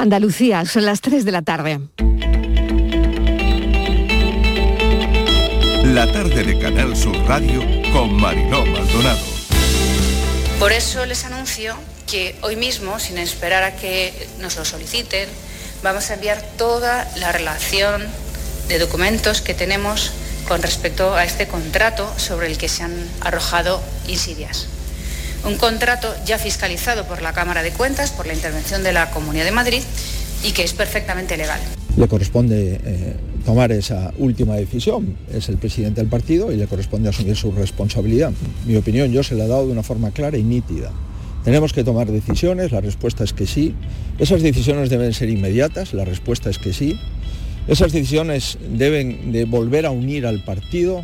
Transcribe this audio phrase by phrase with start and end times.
[0.00, 1.78] Andalucía, son las 3 de la tarde.
[5.84, 7.60] La tarde de Canal Sur Radio
[7.92, 9.20] con Mariló Maldonado.
[10.58, 11.74] Por eso les anuncio
[12.10, 15.28] que hoy mismo, sin esperar a que nos lo soliciten,
[15.82, 18.02] vamos a enviar toda la relación
[18.68, 20.12] de documentos que tenemos
[20.48, 24.69] con respecto a este contrato sobre el que se han arrojado insidias.
[25.44, 29.44] Un contrato ya fiscalizado por la Cámara de Cuentas, por la intervención de la Comunidad
[29.44, 29.82] de Madrid
[30.44, 31.60] y que es perfectamente legal.
[31.96, 35.16] Le corresponde eh, tomar esa última decisión.
[35.32, 38.32] Es el presidente del partido y le corresponde asumir su responsabilidad.
[38.66, 40.92] Mi opinión yo se la he dado de una forma clara y nítida.
[41.44, 43.74] Tenemos que tomar decisiones, la respuesta es que sí.
[44.18, 46.98] Esas decisiones deben ser inmediatas, la respuesta es que sí.
[47.66, 51.02] Esas decisiones deben de volver a unir al partido,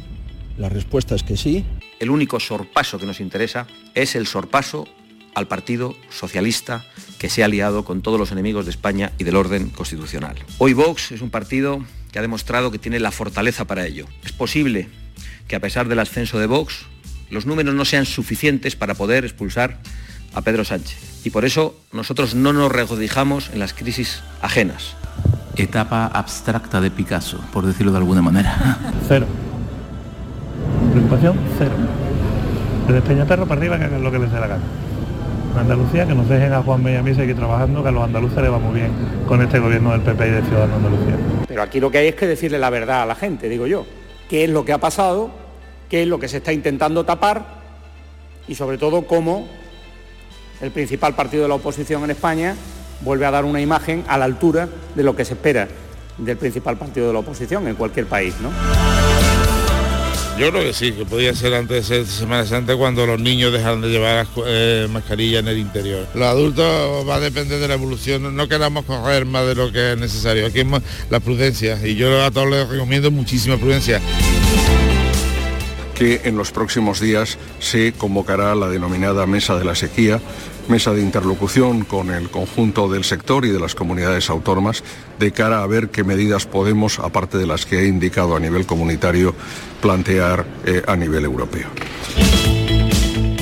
[0.59, 1.65] la respuesta es que sí.
[1.99, 4.87] El único sorpaso que nos interesa es el sorpaso
[5.35, 6.85] al Partido Socialista
[7.19, 10.37] que se ha aliado con todos los enemigos de España y del orden constitucional.
[10.59, 14.07] Hoy Vox es un partido que ha demostrado que tiene la fortaleza para ello.
[14.25, 14.89] Es posible
[15.49, 16.87] que a pesar del ascenso de Vox,
[17.31, 19.79] los números no sean suficientes para poder expulsar
[20.35, 20.99] a Pedro Sánchez.
[21.25, 24.95] Y por eso nosotros no nos regocijamos en las crisis ajenas.
[25.57, 28.79] Etapa abstracta de Picasso, por decirlo de alguna manera.
[29.09, 29.27] Cero.
[30.93, 31.73] Preocupación, cero.
[32.87, 34.63] Desde Peñaperro para arriba que hagan lo que les dé la gana.
[35.59, 38.59] Andalucía, que nos dejen a Juan mí seguir trabajando, que a los andaluces les va
[38.59, 38.93] muy bien
[39.27, 41.17] con este gobierno del PP y de Ciudadanos Andalucía.
[41.49, 43.87] Pero aquí lo que hay es que decirle la verdad a la gente, digo yo.
[44.29, 45.31] ¿Qué es lo que ha pasado?
[45.89, 47.45] ¿Qué es lo que se está intentando tapar?
[48.49, 49.49] Y sobre todo cómo
[50.61, 52.55] el principal partido de la oposición en España
[53.01, 55.69] vuelve a dar una imagen a la altura de lo que se espera
[56.19, 58.35] del principal partido de la oposición en cualquier país.
[58.41, 58.51] ¿no?
[60.39, 63.81] Yo creo que sí, que podía ser antes de Semana Santa cuando los niños dejaron
[63.81, 66.07] de llevar eh, mascarilla en el interior.
[66.15, 69.93] Los adultos va a depender de la evolución, no queramos correr más de lo que
[69.93, 70.47] es necesario.
[70.47, 70.67] Aquí es
[71.09, 73.99] la prudencia y yo a todos les recomiendo muchísima prudencia
[75.95, 80.21] que en los próximos días se convocará la denominada Mesa de la Sequía,
[80.69, 84.83] mesa de interlocución con el conjunto del sector y de las comunidades autónomas
[85.19, 88.67] de cara a ver qué medidas podemos, aparte de las que he indicado a nivel
[88.67, 89.35] comunitario,
[89.81, 91.69] plantear eh, a nivel europeo.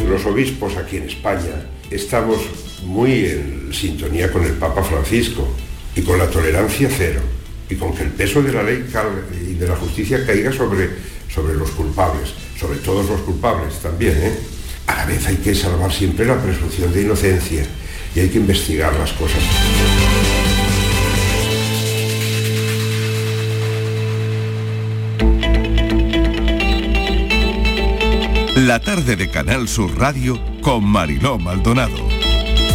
[0.09, 2.39] Los obispos aquí en España estamos
[2.85, 5.49] muy en sintonía con el Papa Francisco
[5.97, 7.21] y con la tolerancia cero
[7.69, 8.85] y con que el peso de la ley
[9.49, 10.91] y de la justicia caiga sobre,
[11.29, 14.39] sobre los culpables sobre todos los culpables también, ¿eh?
[14.87, 17.65] A la vez hay que salvar siempre la presunción de inocencia
[18.15, 19.43] y hay que investigar las cosas.
[28.57, 32.14] La tarde de Canal Sur Radio con Mariló Maldonado.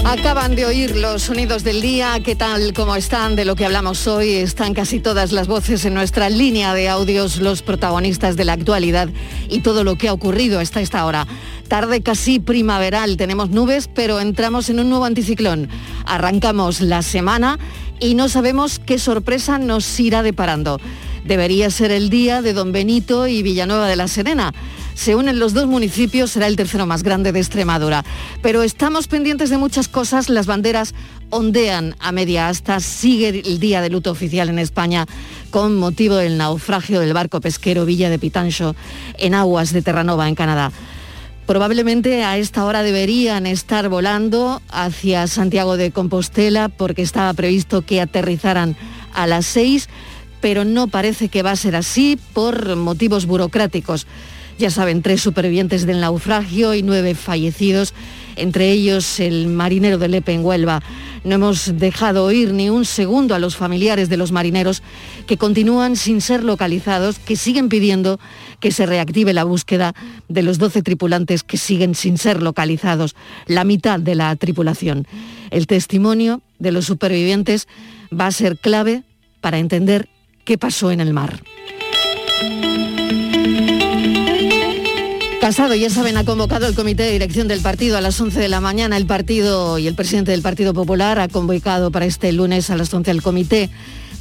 [0.09, 4.07] Acaban de oír los sonidos del día, ¿qué tal como están de lo que hablamos
[4.07, 4.33] hoy?
[4.37, 9.09] Están casi todas las voces en nuestra línea de audios, los protagonistas de la actualidad
[9.49, 11.27] y todo lo que ha ocurrido hasta esta hora.
[11.67, 15.69] Tarde casi primaveral, tenemos nubes, pero entramos en un nuevo anticiclón.
[16.05, 17.59] Arrancamos la semana
[17.99, 20.81] y no sabemos qué sorpresa nos irá deparando.
[21.23, 24.55] Debería ser el día de Don Benito y Villanueva de la Serena
[24.99, 28.03] se unen los dos municipios, será el tercero más grande de Extremadura.
[28.41, 30.93] Pero estamos pendientes de muchas cosas, las banderas
[31.29, 35.05] ondean a media asta, sigue el día de luto oficial en España
[35.51, 38.75] con motivo del naufragio del barco pesquero Villa de Pitancho
[39.17, 40.73] en aguas de Terranova, en Canadá.
[41.45, 48.01] Probablemente a esta hora deberían estar volando hacia Santiago de Compostela porque estaba previsto que
[48.01, 48.75] aterrizaran
[49.13, 49.87] a las seis,
[50.41, 54.05] pero no parece que va a ser así por motivos burocráticos.
[54.59, 57.93] Ya saben, tres supervivientes del naufragio y nueve fallecidos,
[58.35, 60.83] entre ellos el marinero de Lepe en Huelva.
[61.23, 64.83] No hemos dejado oír ni un segundo a los familiares de los marineros
[65.27, 68.19] que continúan sin ser localizados, que siguen pidiendo
[68.59, 69.95] que se reactive la búsqueda
[70.27, 73.15] de los 12 tripulantes que siguen sin ser localizados,
[73.47, 75.07] la mitad de la tripulación.
[75.51, 77.69] El testimonio de los supervivientes
[78.11, 79.03] va a ser clave
[79.39, 80.09] para entender
[80.43, 81.41] qué pasó en el mar.
[85.49, 88.49] Casado, ya saben, ha convocado el comité de dirección del partido a las 11 de
[88.49, 88.97] la mañana.
[88.97, 92.93] El partido y el presidente del Partido Popular ha convocado para este lunes a las
[92.93, 93.71] 11 el comité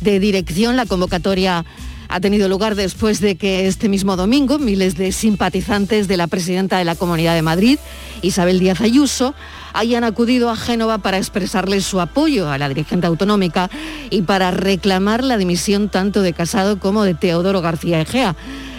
[0.00, 0.74] de dirección.
[0.74, 1.66] La convocatoria
[2.08, 6.78] ha tenido lugar después de que este mismo domingo miles de simpatizantes de la presidenta
[6.78, 7.78] de la Comunidad de Madrid,
[8.22, 9.34] Isabel Díaz Ayuso,
[9.74, 13.68] hayan acudido a Génova para expresarle su apoyo a la dirigente autonómica
[14.08, 18.34] y para reclamar la dimisión tanto de Casado como de Teodoro García Egea.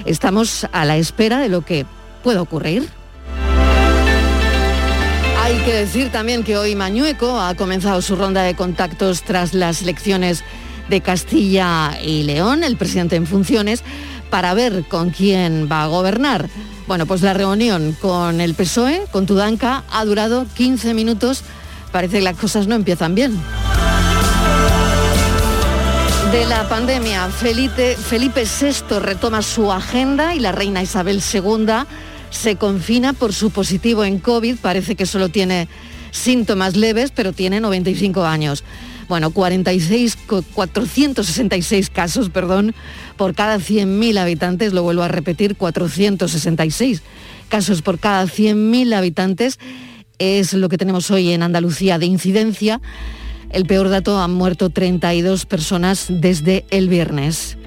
[0.06, 1.86] Estamos a la espera de lo que
[2.24, 2.89] puede ocurrir.
[5.42, 9.81] Hay que decir también que hoy Mañueco ha comenzado su ronda de contactos tras las
[9.81, 10.44] elecciones
[10.89, 13.83] de Castilla y León, el presidente en funciones,
[14.30, 16.50] para ver con quién va a gobernar.
[16.88, 21.44] Bueno, pues la reunión con el PSOE, con Tudanca, ha durado 15 minutos.
[21.92, 23.39] Parece que las cosas no empiezan bien.
[26.31, 31.66] De la pandemia, Felipe, Felipe VI retoma su agenda y la reina Isabel II
[32.30, 34.58] se confina por su positivo en COVID.
[34.58, 35.68] Parece que solo tiene
[36.12, 38.64] síntomas leves, pero tiene 95 años.
[39.08, 40.18] Bueno, 46,
[40.54, 42.76] 466 casos, perdón,
[43.18, 47.02] por cada 100.000 habitantes, lo vuelvo a repetir, 466
[47.50, 49.58] casos por cada 100.000 habitantes
[50.20, 52.81] es lo que tenemos hoy en Andalucía de incidencia.
[53.50, 57.58] El peor dato, han muerto 32 personas desde el viernes.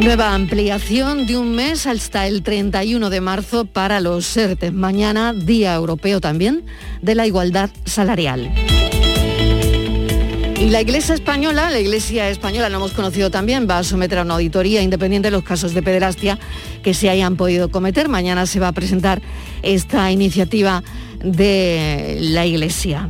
[0.00, 4.70] Nueva ampliación de un mes hasta el 31 de marzo para los ERTE.
[4.70, 6.64] Mañana, Día Europeo también
[7.02, 8.52] de la Igualdad Salarial.
[10.60, 14.22] Y la Iglesia Española, la Iglesia Española, lo hemos conocido también, va a someter a
[14.22, 16.38] una auditoría independiente los casos de pederastia
[16.82, 18.08] que se hayan podido cometer.
[18.08, 19.20] Mañana se va a presentar
[19.62, 20.82] esta iniciativa
[21.22, 23.08] de la Iglesia.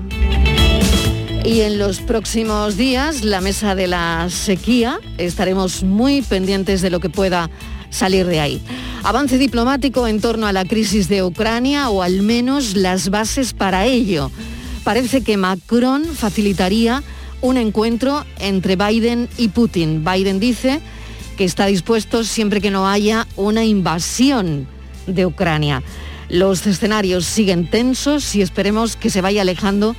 [1.44, 7.00] Y en los próximos días, la mesa de la sequía, estaremos muy pendientes de lo
[7.00, 7.50] que pueda
[7.90, 8.62] salir de ahí.
[9.02, 13.84] Avance diplomático en torno a la crisis de Ucrania o al menos las bases para
[13.84, 14.30] ello.
[14.84, 17.02] Parece que Macron facilitaría
[17.42, 20.02] un encuentro entre Biden y Putin.
[20.02, 20.80] Biden dice
[21.36, 24.66] que está dispuesto siempre que no haya una invasión
[25.06, 25.82] de Ucrania.
[26.30, 29.94] Los escenarios siguen tensos y esperemos que se vaya alejando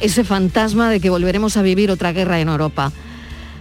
[0.00, 2.92] ese fantasma de que volveremos a vivir otra guerra en Europa.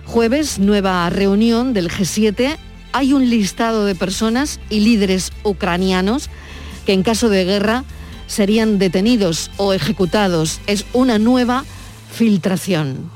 [0.05, 2.57] Jueves, nueva reunión del G7.
[2.93, 6.29] Hay un listado de personas y líderes ucranianos
[6.85, 7.83] que en caso de guerra
[8.27, 10.59] serían detenidos o ejecutados.
[10.67, 11.65] Es una nueva
[12.11, 13.11] filtración.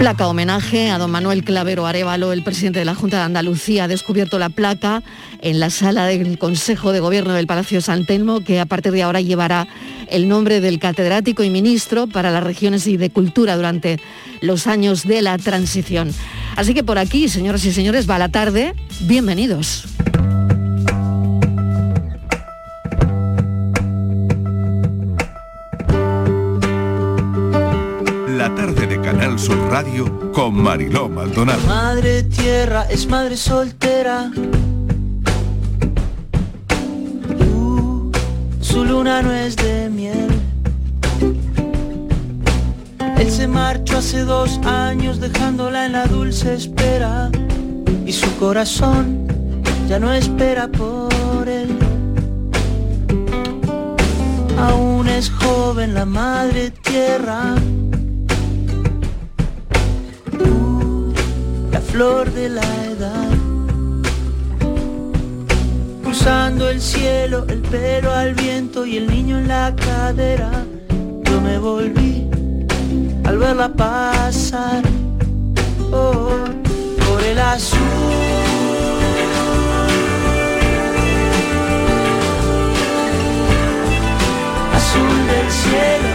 [0.00, 3.88] Placa homenaje a don Manuel Clavero Arevalo, el presidente de la Junta de Andalucía, ha
[3.88, 5.02] descubierto la placa
[5.42, 9.02] en la sala del Consejo de Gobierno del Palacio San Telmo, que a partir de
[9.02, 9.68] ahora llevará
[10.10, 14.00] el nombre del catedrático y ministro para las regiones y de cultura durante
[14.40, 16.12] los años de la transición.
[16.56, 18.74] Así que por aquí, señoras y señores, va la tarde.
[19.02, 19.84] Bienvenidos.
[28.36, 31.60] La tarde de Canal Sur Radio con Mariló Maldonado.
[31.66, 34.30] Madre tierra es madre soltera.
[38.70, 40.28] Su luna no es de miel.
[43.18, 47.30] Él se marchó hace dos años dejándola en la dulce espera.
[48.06, 49.26] Y su corazón
[49.88, 51.76] ya no espera por él.
[54.58, 57.56] Aún es joven la madre tierra.
[61.72, 63.39] la flor de la edad.
[66.22, 70.50] Cruzando el cielo, el pelo al viento y el niño en la cadera.
[71.24, 72.28] Yo me volví
[73.24, 74.82] al verla pasar
[75.90, 76.28] oh,
[77.08, 77.78] por el azul.
[84.74, 86.09] Azul del cielo.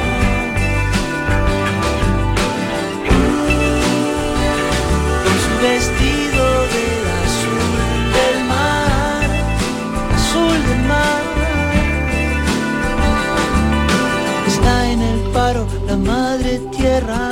[16.05, 17.29] Madre tierra,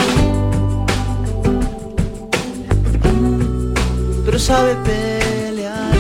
[4.25, 5.95] pero sabe pelear.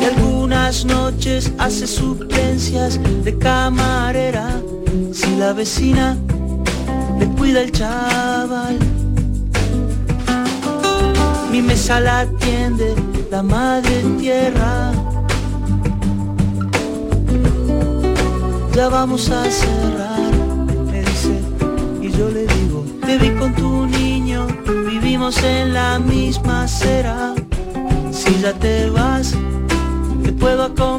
[0.00, 4.60] Y algunas noches hace suplencias de camarera,
[5.12, 6.16] si la vecina
[7.18, 8.78] le cuida el chaval
[11.50, 12.94] mi mesa la atiende
[13.30, 14.99] la madre tierra.
[18.80, 20.32] Ya vamos a cerrar,
[20.90, 21.38] me dice,
[22.00, 24.46] y yo le digo, te vi con tu niño,
[24.88, 27.34] vivimos en la misma acera.
[28.10, 29.34] Si ya te vas,
[30.24, 30.89] te puedo acompañar,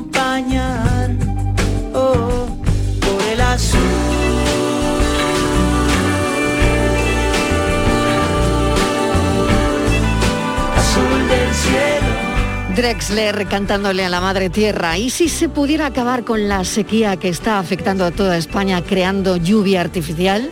[12.82, 14.98] Drexler cantándole a la madre tierra.
[14.98, 19.38] ¿Y si se pudiera acabar con la sequía que está afectando a toda España creando
[19.38, 20.50] lluvia artificial?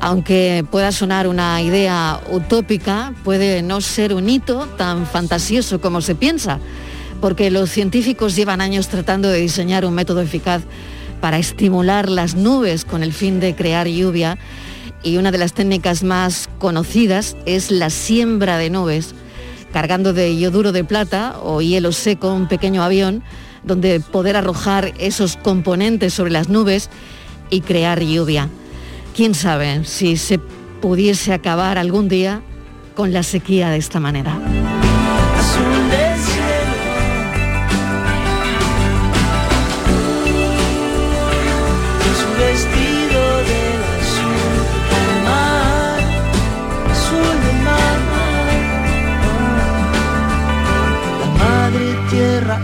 [0.00, 6.14] Aunque pueda sonar una idea utópica, puede no ser un hito tan fantasioso como se
[6.14, 6.58] piensa.
[7.20, 10.62] porque los científicos llevan años tratando de diseñar un método eficaz
[11.20, 14.38] para estimular las nubes con el fin de crear lluvia
[15.02, 19.14] y una de las técnicas más conocidas es la siembra de nubes,
[19.76, 23.22] cargando de yoduro de plata o hielo seco un pequeño avión
[23.62, 26.88] donde poder arrojar esos componentes sobre las nubes
[27.50, 28.48] y crear lluvia.
[29.14, 30.38] ¿Quién sabe si se
[30.80, 32.40] pudiese acabar algún día
[32.94, 34.65] con la sequía de esta manera?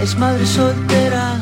[0.03, 1.39] Es madre soltera.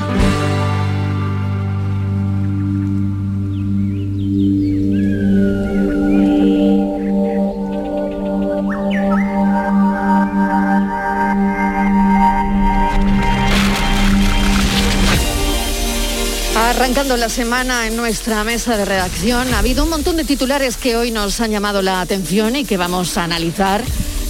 [16.54, 20.96] Arrancando la semana en nuestra mesa de redacción, ha habido un montón de titulares que
[20.96, 23.82] hoy nos han llamado la atención y que vamos a analizar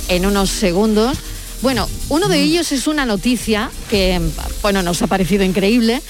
[0.09, 1.19] en unos segundos.
[1.63, 4.19] Bueno, uno de ellos es una noticia que,
[4.63, 6.01] bueno, nos ha parecido increíble.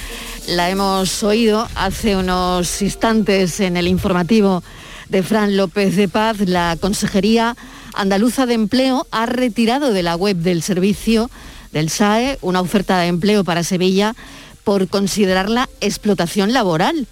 [0.47, 4.63] La hemos oído hace unos instantes en el informativo
[5.09, 6.39] de Fran López de Paz.
[6.39, 7.57] La Consejería
[7.95, 11.29] Andaluza de Empleo ha retirado de la web del servicio
[11.73, 14.15] del SAE una oferta de empleo para Sevilla
[14.63, 17.09] por considerarla explotación laboral.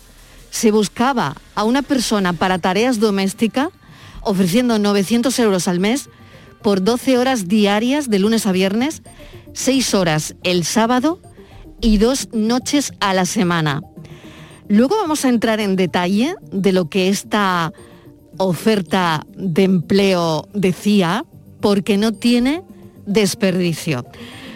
[0.52, 3.70] Se buscaba a una persona para tareas domésticas
[4.22, 6.08] ofreciendo 900 euros al mes
[6.62, 9.02] por 12 horas diarias de lunes a viernes,
[9.52, 11.20] 6 horas el sábado
[11.80, 13.82] y dos noches a la semana.
[14.68, 17.72] Luego vamos a entrar en detalle de lo que esta
[18.36, 21.24] oferta de empleo decía,
[21.60, 22.62] porque no tiene
[23.06, 24.04] desperdicio.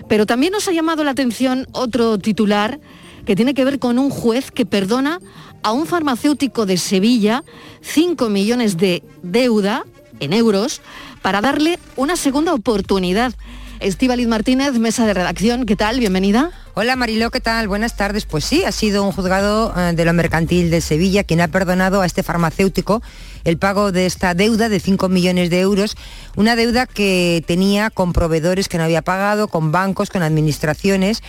[0.09, 2.81] Pero también nos ha llamado la atención otro titular
[3.25, 5.21] que tiene que ver con un juez que perdona
[5.63, 7.45] a un farmacéutico de Sevilla
[7.81, 9.85] 5 millones de deuda
[10.21, 10.81] en euros
[11.23, 13.33] para darle una segunda oportunidad.
[13.81, 15.99] Estíbaliz Martínez, mesa de redacción, ¿qué tal?
[15.99, 16.53] Bienvenida.
[16.75, 17.67] Hola Mariló, ¿qué tal?
[17.67, 18.27] Buenas tardes.
[18.27, 22.01] Pues sí, ha sido un juzgado eh, de lo mercantil de Sevilla quien ha perdonado
[22.01, 23.03] a este farmacéutico
[23.43, 25.97] el pago de esta deuda de 5 millones de euros,
[26.37, 31.23] una deuda que tenía con proveedores que no había pagado, con bancos, con administraciones.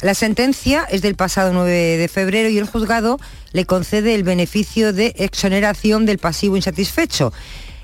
[0.00, 3.18] La sentencia es del pasado 9 de febrero y el juzgado
[3.52, 7.32] le concede el beneficio de exoneración del pasivo insatisfecho.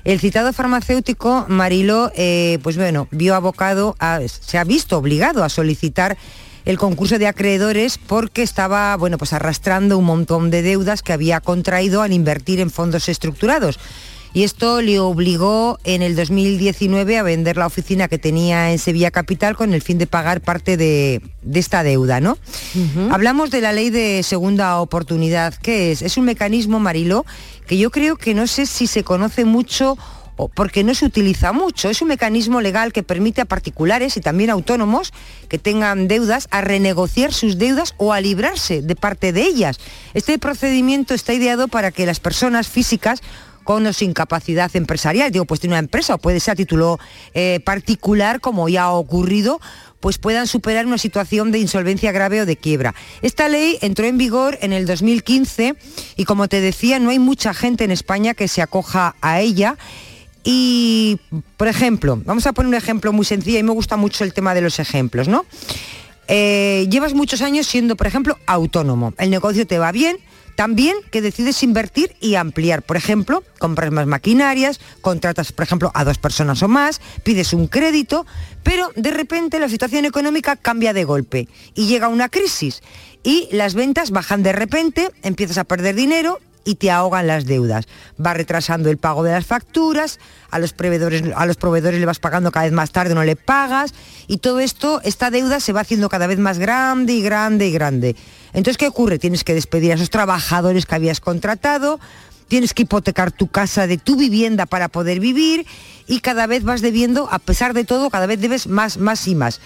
[0.05, 3.95] El citado farmacéutico Mariló, eh, pues bueno, vio abocado,
[4.27, 6.15] se ha visto obligado a solicitar
[6.65, 11.41] el concurso de acreedores porque estaba bueno, pues arrastrando un montón de deudas que había
[11.41, 13.79] contraído al invertir en fondos estructurados.
[14.35, 19.09] Y esto le obligó en el 2019 a vender la oficina que tenía en Sevilla
[19.09, 21.21] Capital con el fin de pagar parte de,
[21.53, 22.37] esta deuda, ¿no?
[23.11, 25.53] Hablamos de la ley de segunda oportunidad.
[25.53, 26.01] ¿Qué es?
[26.01, 27.25] Es un mecanismo, Mariló,
[27.65, 29.97] que yo creo que no sé si se conoce mucho
[30.53, 31.89] porque no se utiliza mucho.
[31.89, 35.13] Es un mecanismo legal que permite a particulares y también autónomos
[35.47, 39.79] que tengan deudas a renegociar sus deudas o a librarse de parte de ellas.
[40.13, 43.21] Este procedimiento está ideado para que las personas físicas
[43.65, 46.99] con o sin capacidad empresarial, digo, pues tiene una empresa o puede ser a título
[47.33, 49.59] eh, particular, como ya ha ocurrido,
[49.99, 52.93] pues puedan superar una situación de insolvencia grave o de quiebra.
[53.23, 55.75] Esta ley entró en vigor en el 2015
[56.15, 59.77] y como te decía, no hay mucha gente en España que se acoja a ella.
[60.43, 61.19] Y,
[61.57, 64.53] por ejemplo, vamos a poner un ejemplo muy sencillo y me gusta mucho el tema
[64.53, 65.43] de los ejemplos, ¿no?
[66.27, 69.13] Eh, llevas muchos años siendo, por ejemplo, autónomo.
[69.17, 70.17] El negocio te va bien,
[70.55, 72.81] también que decides invertir y ampliar.
[72.81, 77.67] Por ejemplo, compras más maquinarias, contratas, por ejemplo, a dos personas o más, pides un
[77.67, 78.25] crédito,
[78.63, 82.81] pero de repente la situación económica cambia de golpe y llega una crisis
[83.23, 87.85] y las ventas bajan de repente, empiezas a perder dinero y te ahogan las deudas.
[88.23, 90.19] Va retrasando el pago de las facturas,
[90.49, 93.35] a los proveedores, a los proveedores le vas pagando cada vez más tarde, no le
[93.35, 93.93] pagas,
[94.27, 97.71] y todo esto, esta deuda se va haciendo cada vez más grande y grande y
[97.71, 98.15] grande.
[98.55, 99.19] Entonces, ¿qué ocurre?
[99.19, 101.99] Tienes que despedir a esos trabajadores que habías contratado,
[102.47, 105.67] tienes que hipotecar tu casa de tu vivienda para poder vivir
[106.07, 109.35] y cada vez vas debiendo, a pesar de todo, cada vez debes más, más y
[109.35, 109.59] más.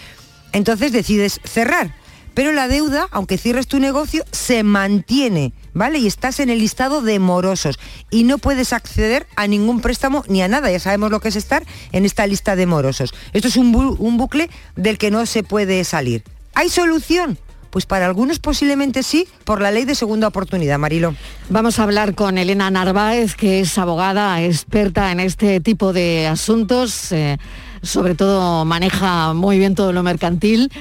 [0.53, 1.95] Entonces decides cerrar.
[2.33, 5.99] Pero la deuda, aunque cierres tu negocio, se mantiene, ¿vale?
[5.99, 7.77] Y estás en el listado de morosos
[8.09, 10.71] y no puedes acceder a ningún préstamo ni a nada.
[10.71, 13.13] Ya sabemos lo que es estar en esta lista de morosos.
[13.33, 16.23] Esto es un, un bucle del que no se puede salir.
[16.55, 17.37] ¿Hay solución?
[17.69, 21.15] Pues para algunos posiblemente sí, por la ley de segunda oportunidad, Marilo.
[21.49, 27.11] Vamos a hablar con Elena Narváez, que es abogada experta en este tipo de asuntos,
[27.11, 27.37] eh,
[27.81, 30.71] sobre todo maneja muy bien todo lo mercantil.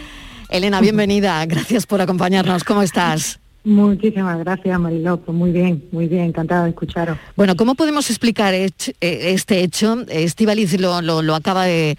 [0.49, 1.45] Elena, bienvenida.
[1.47, 2.64] Gracias por acompañarnos.
[2.64, 3.38] ¿Cómo estás?
[3.68, 5.18] Muchísimas gracias, Mariló.
[5.18, 7.18] Pues muy bien, muy bien, encantada de escucharos.
[7.37, 8.70] Bueno, ¿cómo podemos explicar eh,
[9.02, 10.06] este hecho?
[10.08, 11.98] Estivaliz lo, lo, acaba de,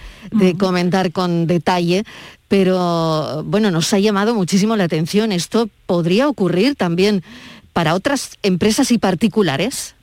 [0.57, 2.05] comentar con detalle,
[2.47, 5.31] pero bueno, nos ha llamado muchísimo la atención.
[5.31, 7.21] ¿Esto podría ocurrir también
[7.71, 9.93] para otras empresas y particulares?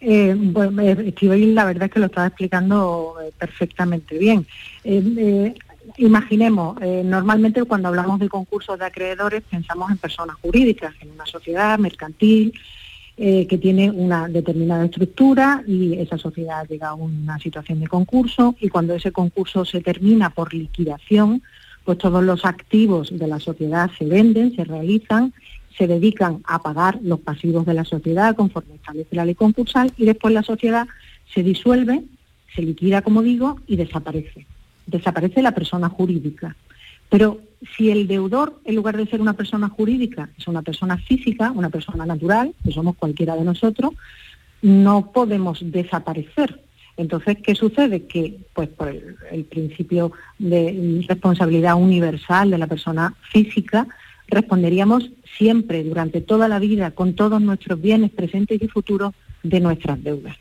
[0.00, 4.46] Eh, bueno, eh, la verdad es que lo estaba explicando eh, perfectamente bien.
[4.84, 5.52] Eh,
[5.96, 11.78] imaginemos, normalmente cuando hablamos de concursos de acreedores pensamos en personas jurídicas, en una sociedad
[11.78, 12.52] mercantil
[13.16, 18.68] que tiene una determinada estructura y esa sociedad llega a una situación de concurso y
[18.68, 21.42] cuando ese concurso se termina por liquidación,
[21.84, 25.32] pues todos los activos de la sociedad se venden, se realizan
[25.76, 30.04] se dedican a pagar los pasivos de la sociedad conforme establece la ley concursal y
[30.04, 30.86] después la sociedad
[31.32, 32.02] se disuelve,
[32.54, 34.46] se liquida, como digo, y desaparece.
[34.86, 36.56] Desaparece la persona jurídica.
[37.08, 37.40] Pero
[37.76, 41.70] si el deudor, en lugar de ser una persona jurídica, es una persona física, una
[41.70, 43.92] persona natural, que somos cualquiera de nosotros,
[44.62, 46.60] no podemos desaparecer.
[46.96, 48.06] Entonces, ¿qué sucede?
[48.06, 53.86] Que, pues, por el, el principio de responsabilidad universal de la persona física,
[54.28, 60.02] responderíamos siempre, durante toda la vida, con todos nuestros bienes presentes y futuros, de nuestras
[60.02, 60.36] deudas.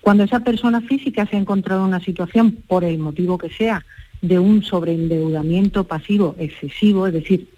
[0.00, 3.84] Cuando esa persona física se ha encontrado en una situación, por el motivo que sea,
[4.20, 7.48] de un sobreendeudamiento pasivo excesivo, es decir,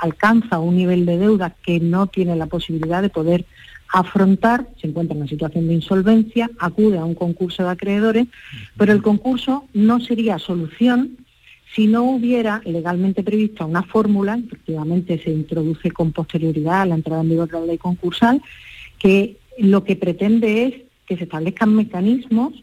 [0.00, 3.46] alcanza un nivel de deuda que no tiene la posibilidad de poder
[3.92, 8.26] afrontar, se encuentra en una situación de insolvencia, acude a un concurso de acreedores,
[8.76, 11.18] pero el concurso no sería solución
[11.74, 17.22] si no hubiera legalmente prevista una fórmula, efectivamente se introduce con posterioridad a la entrada
[17.22, 18.42] en vigor de la ley concursal,
[18.98, 20.74] que lo que pretende es
[21.12, 22.54] que se establezcan mecanismos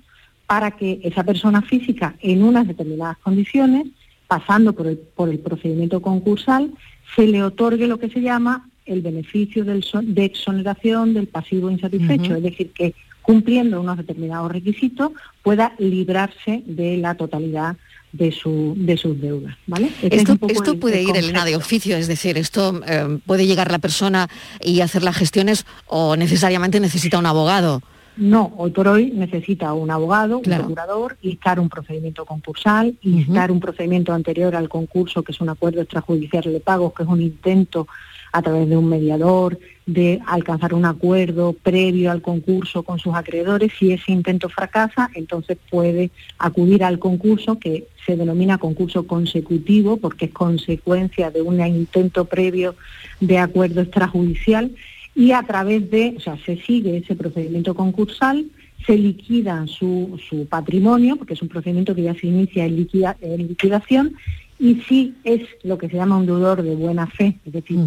[0.48, 3.86] para que esa persona física en unas determinadas condiciones,
[4.27, 6.72] pasando por el, por el procedimiento concursal,
[7.15, 12.36] se le otorgue lo que se llama el beneficio del, de exoneración del pasivo insatisfecho,
[12.36, 15.12] es decir, que cumpliendo unos determinados requisitos
[15.44, 17.77] pueda librarse de la totalidad
[18.12, 19.55] de, su, de sus deudas.
[19.68, 19.92] ¿vale?
[20.01, 24.27] esto, esto puede ir, Elena, de oficio, es decir, esto eh, puede llegar la persona
[24.64, 27.83] y hacer las gestiones o necesariamente necesita un abogado.
[28.17, 33.59] No, hoy por hoy necesita un abogado, un procurador, instar un procedimiento concursal, instar un
[33.59, 37.87] procedimiento anterior al concurso, que es un acuerdo extrajudicial de pagos, que es un intento
[38.31, 43.72] a través de un mediador, de alcanzar un acuerdo previo al concurso con sus acreedores.
[43.79, 50.25] Si ese intento fracasa, entonces puede acudir al concurso, que se denomina concurso consecutivo, porque
[50.25, 52.75] es consecuencia de un intento previo
[53.19, 54.72] de acuerdo extrajudicial,
[55.20, 58.46] y a través de, o sea, se sigue ese procedimiento concursal,
[58.88, 62.88] se liquida su, su patrimonio, porque es un procedimiento que ya se inicia en,
[63.20, 64.16] en liquidación,
[64.58, 67.79] y si es lo que se llama un deudor de buena fe, es decir,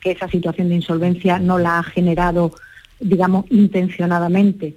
[0.00, 2.54] que esa situación de insolvencia no la ha generado,
[2.98, 4.76] digamos, intencionadamente.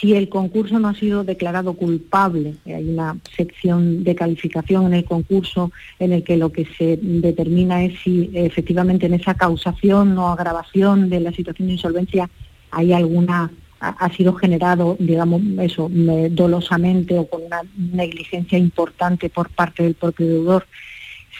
[0.00, 5.04] Si el concurso no ha sido declarado culpable, hay una sección de calificación en el
[5.04, 10.28] concurso en el que lo que se determina es si efectivamente en esa causación o
[10.28, 12.30] agravación de la situación de insolvencia
[12.70, 15.88] hay alguna ha sido generado, digamos, eso,
[16.30, 20.66] dolosamente o con una negligencia importante por parte del propio deudor,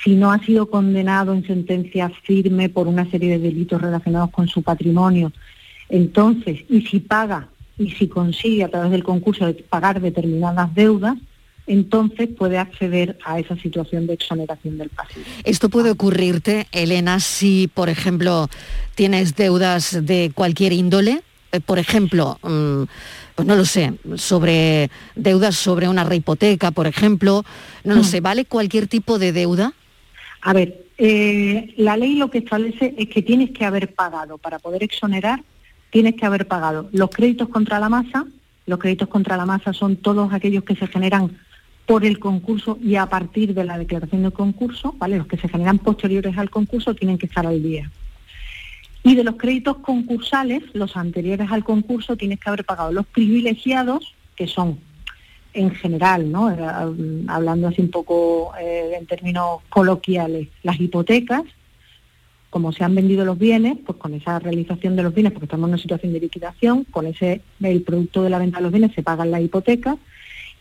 [0.05, 4.47] si no ha sido condenado en sentencia firme por una serie de delitos relacionados con
[4.47, 5.33] su patrimonio,
[5.88, 11.17] entonces, y si paga y si consigue a través del concurso pagar determinadas deudas,
[11.67, 15.25] entonces puede acceder a esa situación de exoneración del pasivo.
[15.45, 18.49] Esto puede ocurrirte, Elena, si, por ejemplo,
[18.95, 22.85] tienes deudas de cualquier índole, eh, por ejemplo, mm,
[23.35, 27.45] pues no lo sé, sobre deudas sobre una rehipoteca, por ejemplo,
[27.85, 28.05] no lo mm.
[28.05, 29.75] sé, ¿vale cualquier tipo de deuda?
[30.41, 34.59] A ver, eh, la ley lo que establece es que tienes que haber pagado, para
[34.59, 35.43] poder exonerar,
[35.90, 38.27] tienes que haber pagado los créditos contra la masa,
[38.66, 41.38] los créditos contra la masa son todos aquellos que se generan
[41.87, 45.16] por el concurso y a partir de la declaración del concurso, ¿vale?
[45.16, 47.90] Los que se generan posteriores al concurso tienen que estar al día.
[49.03, 54.14] Y de los créditos concursales, los anteriores al concurso, tienes que haber pagado los privilegiados,
[54.37, 54.79] que son
[55.55, 56.51] en general, ¿no?
[56.51, 61.44] Eh, hablando así un poco eh, en términos coloquiales, las hipotecas,
[62.51, 65.69] como se han vendido los bienes, pues con esa realización de los bienes, porque estamos
[65.69, 68.95] en una situación de liquidación, con ese el producto de la venta de los bienes
[68.95, 69.97] se pagan las hipotecas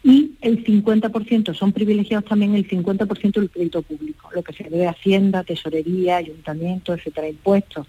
[0.04, 4.88] y el 50% son privilegiados también el 50% del crédito público, lo que se debe
[4.88, 7.88] a Hacienda, Tesorería, Ayuntamiento, etcétera, impuestos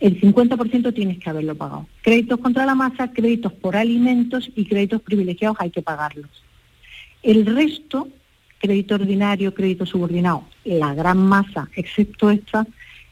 [0.00, 1.86] el 50% tienes que haberlo pagado.
[2.02, 6.30] Créditos contra la masa, créditos por alimentos y créditos privilegiados hay que pagarlos.
[7.22, 8.08] El resto,
[8.58, 12.66] crédito ordinario, crédito subordinado, la gran masa, excepto esta,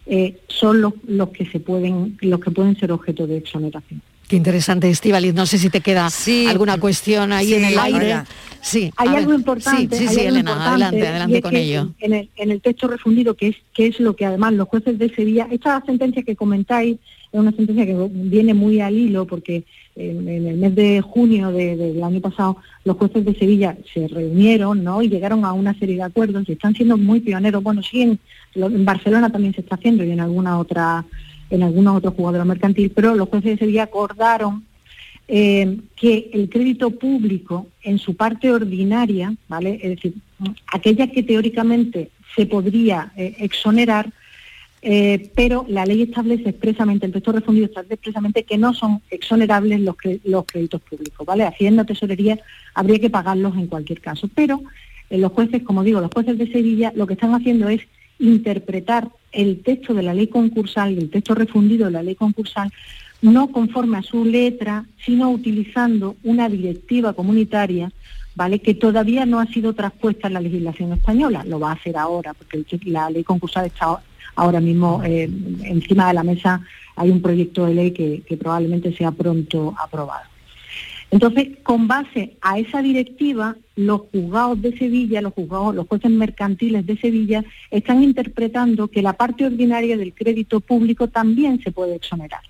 [0.06, 4.02] eh, son los, los que se pueden, los que pueden ser objeto de exoneración.
[4.28, 5.34] Qué interesante, Estivaliz.
[5.34, 6.08] No sé si te queda
[6.48, 8.22] alguna cuestión ahí en el aire.
[8.62, 9.96] Sí, hay algo importante.
[9.96, 11.90] Sí, sí, Elena, adelante, adelante con ello.
[12.00, 14.98] En el, en el, texto refundido, que es, que es lo que además los jueces
[14.98, 16.96] de Sevilla, esta sentencia que comentáis
[17.30, 19.64] es una sentencia que viene muy al hilo porque
[19.96, 25.02] en, el mes de junio del año pasado los jueces de Sevilla se reunieron ¿no?
[25.02, 27.62] y llegaron a una serie de acuerdos y están siendo muy pioneros.
[27.62, 28.18] Bueno, sí,
[28.54, 31.04] en, Barcelona también se está haciendo y en alguna otra
[31.50, 34.64] en algunos otros jugadores mercantil, pero los jueces de Sevilla acordaron
[35.28, 39.78] eh, que el crédito público en su parte ordinaria, ¿vale?
[39.82, 40.14] Es decir,
[40.66, 44.10] aquella que teóricamente se podría eh, exonerar,
[44.82, 49.80] eh, pero la ley establece expresamente, el texto refundido establece expresamente que no son exonerables
[49.80, 51.44] los, los créditos públicos, ¿vale?
[51.44, 52.38] Hacienda, Tesorería,
[52.74, 54.28] habría que pagarlos en cualquier caso.
[54.34, 54.62] Pero
[55.08, 57.82] los jueces, como digo, los jueces de Sevilla lo que están haciendo es
[58.18, 62.72] interpretar el texto de la ley concursal y el texto refundido de la ley concursal
[63.22, 67.90] no conforme a su letra, sino utilizando una directiva comunitaria,
[68.34, 68.58] ¿vale?
[68.58, 72.34] que todavía no ha sido traspuesta en la legislación española, lo va a hacer ahora,
[72.34, 73.98] porque la ley concursal está
[74.36, 75.30] ahora mismo eh,
[75.62, 76.60] encima de la mesa,
[76.96, 80.28] hay un proyecto de ley que probablemente sea pronto aprobado.
[81.10, 86.86] Entonces, con base a esa directiva, los juzgados de Sevilla, los juzgados, los jueces mercantiles
[86.86, 92.42] de Sevilla, están interpretando que la parte ordinaria del crédito público también se puede exonerar.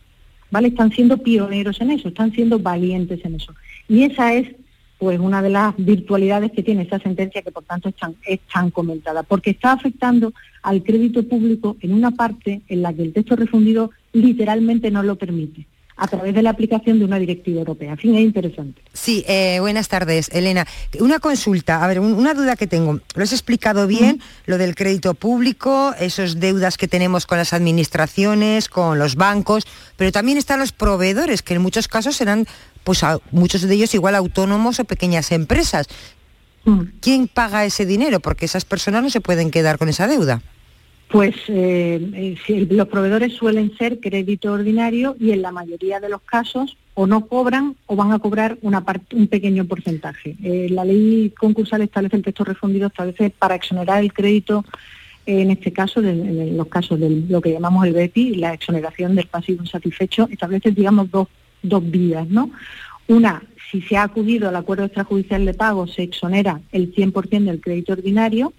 [0.51, 0.69] ¿Vale?
[0.69, 3.55] Están siendo pioneros en eso, están siendo valientes en eso.
[3.89, 4.55] Y esa es
[4.99, 8.41] pues una de las virtualidades que tiene esa sentencia que por tanto es tan, es
[8.53, 10.33] tan comentada, porque está afectando
[10.63, 15.17] al crédito público en una parte en la que el texto refundido literalmente no lo
[15.17, 17.93] permite a través de la aplicación de una directiva europea.
[17.93, 18.83] En fin, es interesante.
[18.93, 20.67] Sí, eh, buenas tardes, Elena.
[20.99, 23.01] Una consulta, a ver, una duda que tengo.
[23.15, 28.69] Lo has explicado bien, lo del crédito público, esos deudas que tenemos con las administraciones,
[28.69, 32.47] con los bancos, pero también están los proveedores, que en muchos casos serán,
[32.83, 35.87] pues muchos de ellos igual autónomos o pequeñas empresas.
[37.01, 38.21] ¿Quién paga ese dinero?
[38.21, 40.41] Porque esas personas no se pueden quedar con esa deuda.
[41.15, 46.23] Pues eh, eh, los proveedores suelen ser crédito ordinario y en la mayoría de los
[46.23, 50.35] casos o no cobran o van a cobrar una un pequeño porcentaje.
[50.43, 54.65] Eh, la ley concursal establece el texto refundido, establece para exonerar el crédito,
[55.25, 59.29] en este caso, en los casos de lo que llamamos el BEPI, la exoneración del
[59.29, 61.29] pasivo insatisfecho, establece, digamos, dos,
[61.63, 62.51] dos vías, ¿no?
[63.07, 67.61] Una, si se ha acudido al acuerdo extrajudicial de pago, se exonera el 100% del
[67.61, 68.53] crédito ordinario,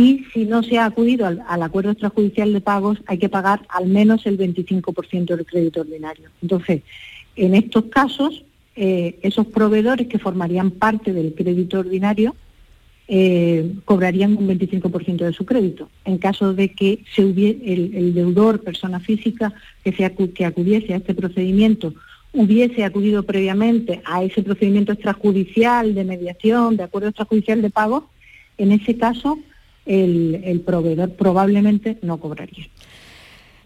[0.00, 3.86] y si no se ha acudido al, acuerdo extrajudicial de pagos hay que pagar al
[3.86, 6.30] menos el 25% del crédito ordinario.
[6.40, 6.80] Entonces,
[7.36, 8.42] en estos casos,
[8.76, 12.34] eh, esos proveedores que formarían parte del crédito ordinario
[13.08, 15.90] eh, cobrarían un 25% de su crédito.
[16.06, 19.52] En caso de que se el, deudor, persona física,
[19.84, 21.92] que, se que acudiese a este procedimiento,
[22.32, 28.04] hubiese acudido previamente a ese procedimiento extrajudicial de mediación, de acuerdo extrajudicial de pagos,
[28.56, 29.38] en ese caso
[29.86, 32.66] el, proveedor probablemente no cobraría.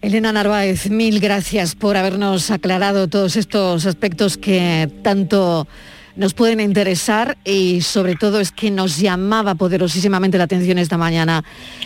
[0.01, 5.67] Elena Narváez, mil gracias por habernos aclarado todos estos aspectos que tanto
[6.17, 11.43] nos pueden interesar y sobre todo es que nos llamaba poderosísimamente la atención esta mañana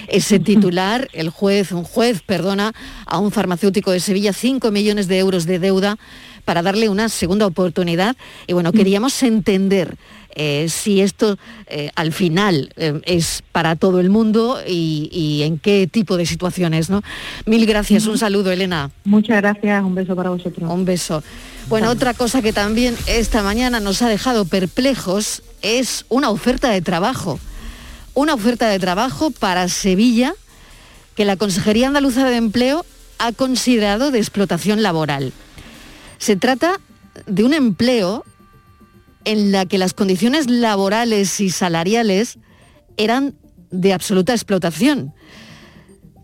[0.09, 2.73] ese titular, el juez, un juez, perdona,
[3.07, 5.97] a un farmacéutico de Sevilla 5 millones de euros de deuda
[6.45, 9.97] para darle una segunda oportunidad y bueno, queríamos entender
[10.35, 15.89] eh, si esto eh, al final eh, es para todo el mundo y, en qué
[15.91, 17.03] tipo de situaciones, ¿no?
[17.47, 18.91] Mil gracias, un saludo, Elena.
[19.05, 20.71] Muchas gracias, un beso para vosotros.
[20.71, 21.23] Un beso.
[21.69, 26.83] Bueno, otra cosa que también esta mañana nos ha dejado perplejos es una oferta de
[26.83, 27.41] trabajo.
[28.15, 30.35] Una oferta de trabajo para Sevilla
[31.15, 32.87] que la Consejería Andaluza de Empleo
[33.19, 35.33] ha considerado de explotación laboral.
[36.19, 36.81] Se trata
[37.27, 38.25] de un empleo
[39.29, 42.39] en la que las condiciones laborales y salariales
[42.97, 43.35] eran
[43.71, 45.13] de absoluta explotación.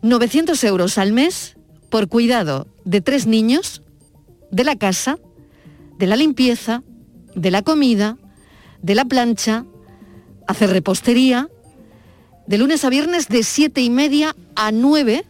[0.01, 1.55] 900 euros al mes
[1.91, 3.83] por cuidado de tres niños,
[4.51, 5.19] de la casa,
[5.99, 6.83] de la limpieza,
[7.35, 8.17] de la comida,
[8.81, 9.67] de la plancha,
[10.47, 11.51] hacer repostería,
[12.47, 15.27] de lunes a viernes de siete y media a 9,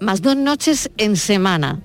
[0.00, 1.82] más dos noches en semana.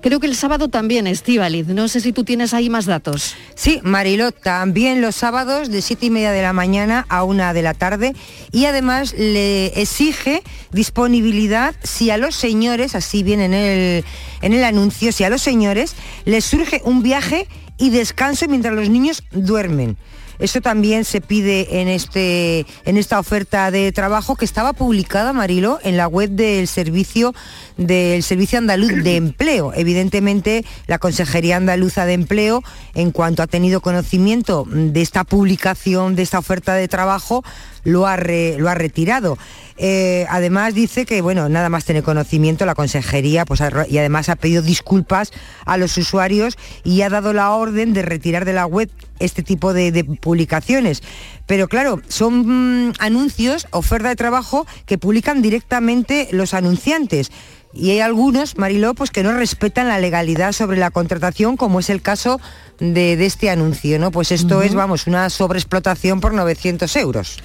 [0.00, 1.66] Creo que el sábado también, Estíbaliz.
[1.66, 3.34] No sé si tú tienes ahí más datos.
[3.56, 7.62] Sí, Mariló, también los sábados de siete y media de la mañana a una de
[7.62, 8.14] la tarde.
[8.52, 14.04] Y además le exige disponibilidad si a los señores, así viene en el,
[14.42, 18.88] en el anuncio, si a los señores les surge un viaje y descanso mientras los
[18.88, 19.96] niños duermen.
[20.38, 25.78] Eso también se pide en, este, en esta oferta de trabajo que estaba publicada, Marilo,
[25.82, 27.34] en la web del servicio
[27.76, 29.72] del Servicio Andaluz de Empleo.
[29.74, 32.62] Evidentemente, la Consejería Andaluza de Empleo,
[32.94, 37.44] en cuanto ha tenido conocimiento de esta publicación, de esta oferta de trabajo,
[37.88, 39.38] lo ha, lo ha retirado.
[39.80, 44.36] Eh, además dice que, bueno, nada más tener conocimiento, la consejería, pues, y además ha
[44.36, 45.32] pedido disculpas
[45.64, 49.72] a los usuarios y ha dado la orden de retirar de la web este tipo
[49.72, 51.02] de, publicaciones.
[51.46, 57.30] Pero claro, son mm, anuncios, oferta de trabajo que publican directamente los anunciantes.
[57.72, 61.90] Y hay algunos, Mariló, pues que no respetan la legalidad sobre la contratación, como es
[61.90, 62.40] el caso
[62.80, 64.10] de, este anuncio, ¿no?
[64.10, 67.38] Pues esto es, vamos, una sobreexplotación por 900 euros.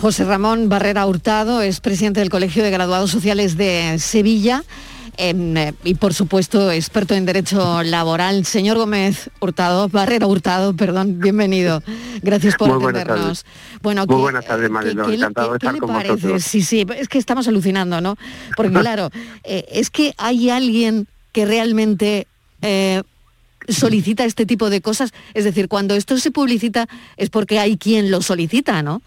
[0.00, 4.62] José Ramón Barrera Hurtado es presidente del Colegio de Graduados Sociales de Sevilla.
[5.18, 8.44] Em, eh, y por supuesto experto en derecho laboral.
[8.44, 11.82] Señor Gómez Hurtado, Barrera Hurtado, perdón, bienvenido.
[12.22, 13.46] Gracias por atendernos.
[13.82, 15.10] Bueno, Muy buenas tardes, Marilo.
[15.10, 16.40] Encantado de estar con parece?
[16.40, 18.16] Sí, sí, es que estamos alucinando, ¿no?
[18.56, 19.08] Porque claro,
[19.44, 22.26] eh, es que hay alguien que realmente
[22.60, 23.02] eh,
[23.68, 25.14] solicita este tipo de cosas.
[25.32, 29.00] Es decir, cuando esto se publicita es porque hay quien lo solicita, ¿no?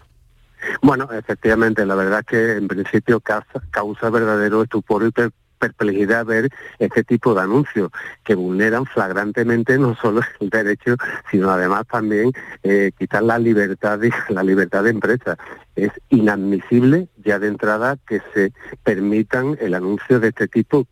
[0.82, 5.12] Bueno, efectivamente, la verdad es que en principio causa, causa verdadero estupor y
[5.60, 7.90] perplejidad ver este tipo de anuncios
[8.24, 10.96] que vulneran flagrantemente no solo el derecho,
[11.30, 15.36] sino además también eh, quitar la libertad de, la libertad de empresa.
[15.76, 20.86] Es inadmisible ya de entrada que se permitan el anuncio de este tipo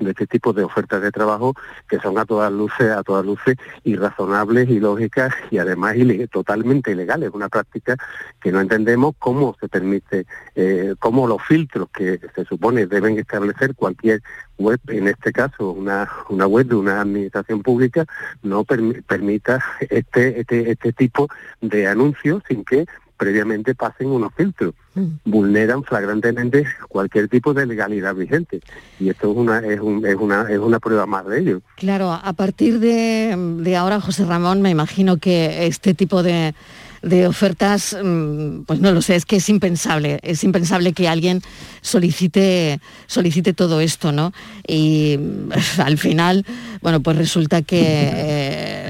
[0.00, 1.54] de este tipo de ofertas de trabajo
[1.88, 5.96] que son a todas luces, a todas luces irrazonables, ilógicas y además
[6.30, 7.30] totalmente ilegales.
[7.32, 7.96] Una práctica
[8.40, 13.74] que no entendemos cómo se permite, eh, cómo los filtros que se supone deben establecer
[13.74, 14.22] cualquier
[14.58, 18.06] web, en este caso una, una web de una administración pública,
[18.42, 21.28] no permita este, este, este tipo
[21.60, 22.86] de anuncios sin que
[23.20, 24.74] previamente pasen unos filtros.
[24.94, 25.06] Mm.
[25.26, 28.60] Vulneran flagrantemente cualquier tipo de legalidad vigente.
[28.98, 31.60] Y esto es una, es, es una, es una prueba más de ello.
[31.76, 36.54] Claro, a partir de, de ahora, José Ramón, me imagino que este tipo de
[37.02, 41.40] de ofertas, mm, pues no lo sé, es que es impensable, es impensable que alguien
[41.80, 44.32] solicite, solicite todo esto, ¿no?
[44.66, 45.18] Y
[45.78, 46.44] al final,
[46.82, 48.89] bueno, pues resulta que, eh,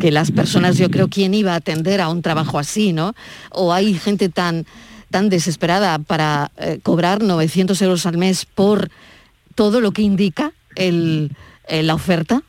[0.00, 3.14] que las personas, yo creo, ¿quién iba a atender a un trabajo así, ¿no?
[3.50, 4.66] O hay gente tan,
[5.10, 8.90] tan desesperada para eh, cobrar 900 euros al mes por
[9.54, 11.30] todo lo que indica el,
[11.68, 12.42] la oferta.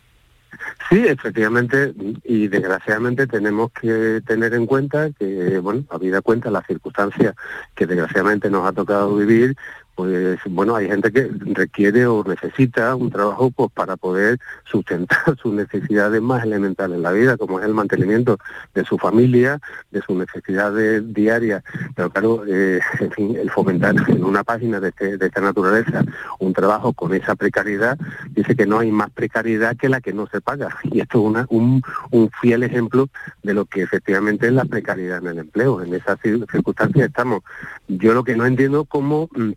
[0.90, 1.94] Sí, efectivamente,
[2.24, 7.36] y desgraciadamente tenemos que tener en cuenta que, bueno, habida cuenta las circunstancias
[7.76, 9.56] que desgraciadamente nos ha tocado vivir,
[9.96, 15.54] pues bueno, hay gente que requiere o necesita un trabajo pues para poder sustentar sus
[15.54, 18.38] necesidades más elementales en la vida, como es el mantenimiento
[18.74, 19.60] de su familia,
[19.92, 21.64] de sus necesidades diarias.
[21.96, 26.04] Pero claro, eh, en fin, el fomentar en una página de, este, de esta naturaleza
[26.40, 27.98] un trabajo con esa precariedad,
[28.32, 30.76] dice que no hay más precariedad que la que no se paga.
[30.84, 33.10] Y esto es una, un, un fiel ejemplo
[33.44, 35.82] de lo que efectivamente es la precariedad en el empleo.
[35.82, 37.42] En esas circunstancias estamos.
[37.88, 39.52] Yo lo que no entiendo cómo mm,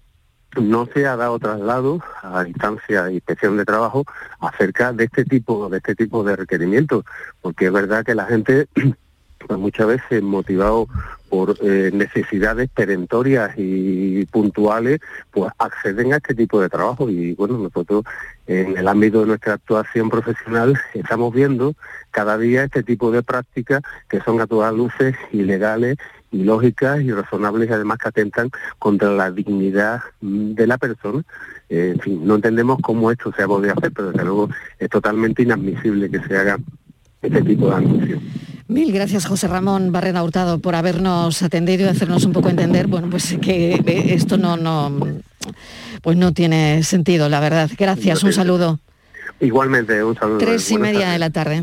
[0.61, 4.05] no se ha dado traslado a instancia de inspección de trabajo
[4.41, 7.05] acerca de este tipo de este tipo de requerimientos
[7.43, 8.69] porque es verdad que la gente
[9.47, 10.89] pues muchas veces motivado
[11.29, 17.11] por eh, necesidades perentorias y puntuales, pues acceden a este tipo de trabajo.
[17.11, 18.05] Y bueno, nosotros
[18.47, 21.75] en el ámbito de nuestra actuación profesional estamos viendo
[22.11, 25.97] cada día este tipo de prácticas que son a todas luces ilegales
[26.33, 31.23] ilógicas y razonables y además que atentan contra la dignidad de la persona.
[31.69, 34.89] Eh, en fin, no entendemos cómo esto se ha podido hacer, pero desde luego es
[34.89, 36.59] totalmente inadmisible que se haga
[37.23, 38.23] este tipo de anuncios.
[38.69, 43.09] Mil gracias, José Ramón Barrera Hurtado, por habernos atendido y hacernos un poco entender, bueno,
[43.09, 44.93] pues que eh, esto no, no,
[46.03, 47.71] pues no tiene sentido, la verdad.
[47.79, 48.81] Gracias, un saludo.
[49.41, 50.39] Igualmente, un saludo.
[50.39, 51.63] Tres y media de la tarde.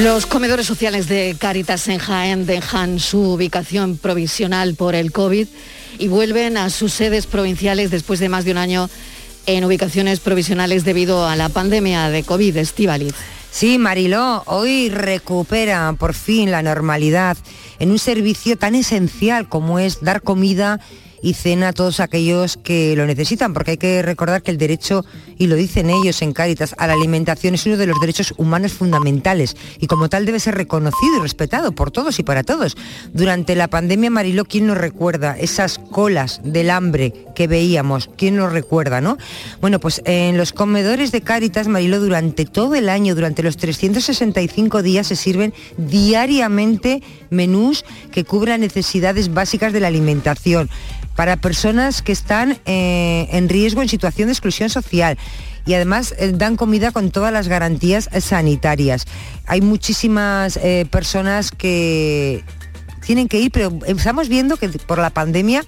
[0.00, 5.46] Los comedores sociales de Cáritas en Jaén dejan su ubicación provisional por el COVID
[5.98, 8.90] y vuelven a sus sedes provinciales después de más de un año
[9.46, 13.14] en ubicaciones provisionales debido a la pandemia de COVID, Estivaliz.
[13.52, 17.36] Sí, Mariló, hoy recupera por fin la normalidad
[17.78, 20.80] en un servicio tan esencial como es dar comida
[21.24, 25.06] y cena a todos aquellos que lo necesitan, porque hay que recordar que el derecho,
[25.38, 28.74] y lo dicen ellos en Cáritas, a la alimentación es uno de los derechos humanos
[28.74, 32.76] fundamentales y como tal debe ser reconocido y respetado por todos y para todos.
[33.14, 38.10] Durante la pandemia, Mariló, ¿quién nos recuerda esas colas del hambre que veíamos?
[38.18, 39.16] ¿Quién nos recuerda, no?
[39.62, 44.82] Bueno, pues en los comedores de Cáritas, Mariló, durante todo el año, durante los 365
[44.82, 50.68] días, se sirven diariamente menús que cubran necesidades básicas de la alimentación
[51.16, 55.18] para personas que están eh, en riesgo en situación de exclusión social
[55.66, 59.06] y además eh, dan comida con todas las garantías sanitarias.
[59.46, 62.44] Hay muchísimas eh, personas que
[63.04, 65.64] tienen que ir, pero estamos viendo que por la pandemia,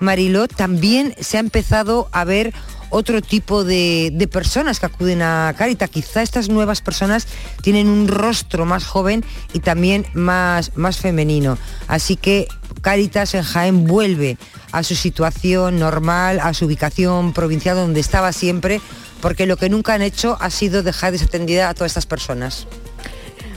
[0.00, 2.52] Mariló, también se ha empezado a ver
[2.90, 5.88] otro tipo de, de, personas que acuden a Carita.
[5.88, 7.26] Quizá estas nuevas personas
[7.62, 11.58] tienen un rostro más joven y también más, más femenino.
[11.88, 12.46] Así que
[12.84, 14.36] Caritas en Jaén vuelve
[14.70, 18.78] a su situación normal, a su ubicación provincial donde estaba siempre,
[19.22, 22.68] porque lo que nunca han hecho ha sido dejar desatendida a todas estas personas.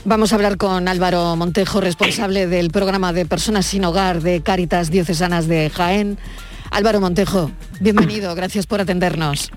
[0.06, 4.90] Vamos a hablar con Álvaro Montejo, responsable del programa de personas sin hogar de Cáritas
[4.90, 6.16] Diocesanas de Jaén.
[6.70, 9.50] Álvaro Montejo, bienvenido, gracias por atendernos.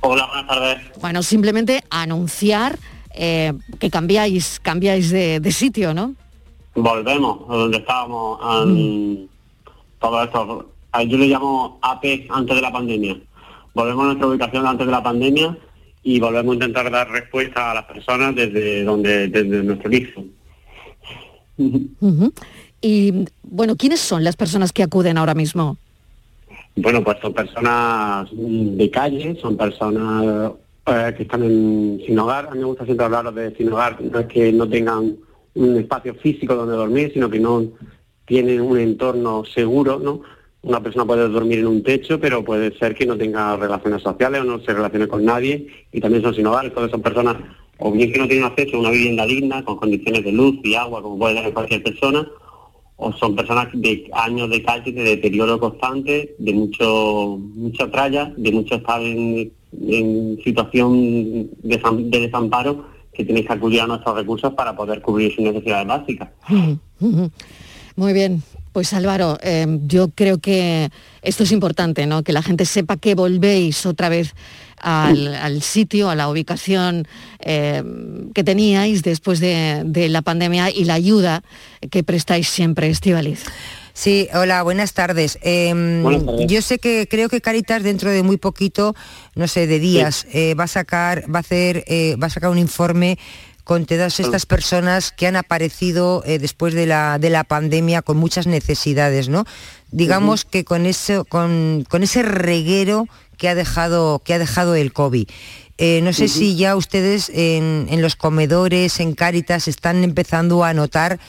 [0.00, 0.78] Hola, buenas tardes.
[1.00, 2.80] Bueno, simplemente anunciar
[3.14, 6.16] eh, que cambiáis, cambiáis de, de sitio, ¿no?
[6.74, 9.26] Volvemos a donde estábamos um,
[10.00, 10.70] todo esto.
[11.08, 13.20] Yo le llamo AP antes de la pandemia.
[13.74, 15.56] Volvemos a nuestra ubicación antes de la pandemia
[16.02, 20.24] y volvemos a intentar dar respuesta a las personas desde donde desde nuestro inicio.
[22.80, 25.78] Y bueno, ¿quiénes son las personas que acuden ahora mismo?
[26.76, 30.52] Bueno, pues son personas de calle, son personas
[30.86, 32.48] eh, que están en, sin hogar.
[32.48, 35.16] A mí me gusta siempre hablar de sin hogar, no es que no tengan
[35.54, 37.64] un espacio físico donde dormir, sino que no
[38.26, 40.22] tienen un entorno seguro, ¿no?
[40.62, 44.40] Una persona puede dormir en un techo, pero puede ser que no tenga relaciones sociales
[44.40, 46.70] o no se relacione con nadie y también son sin hogar.
[46.70, 47.36] Todas son personas
[47.78, 50.74] o bien que no tienen acceso a una vivienda digna, con condiciones de luz y
[50.74, 52.26] agua, como puede tener cualquier persona,
[52.96, 58.52] o son personas de años de calle, de deterioro constante, de mucho mucha tralla, de
[58.52, 59.52] mucho estar en,
[60.44, 65.86] situación de desamparo que tenéis que acudir a nuestros recursos para poder cubrir sus necesidades
[65.86, 66.28] básicas.
[67.96, 68.42] Muy bien.
[68.72, 70.90] Pues Álvaro, em, yo creo que
[71.22, 72.24] esto es importante, ¿no?
[72.24, 74.34] Que la gente sepa que volvéis otra vez
[74.78, 77.06] al, sitio, a la ubicación
[77.38, 81.44] em, que teníais después de, la pandemia y la ayuda
[81.88, 83.44] que prestáis siempre, Estivaliz.
[83.96, 85.38] Sí, hola, buenas tardes.
[85.40, 86.02] Em,
[86.48, 88.96] yo sé que creo que Caritas dentro de muy poquito,
[89.36, 92.50] no sé, de días, eh, va a sacar, va a hacer, eh, va a sacar
[92.50, 93.20] un informe
[93.62, 98.16] con todas estas personas que han aparecido eh, después de la, de la pandemia con
[98.16, 99.44] muchas necesidades, ¿no?
[99.92, 103.06] Digamos que con, eso, con, con, ese reguero
[103.38, 105.28] que ha dejado, que ha dejado el COVID.
[106.02, 111.20] no sé si ya ustedes en, en, los comedores, en Cáritas, están empezando a notar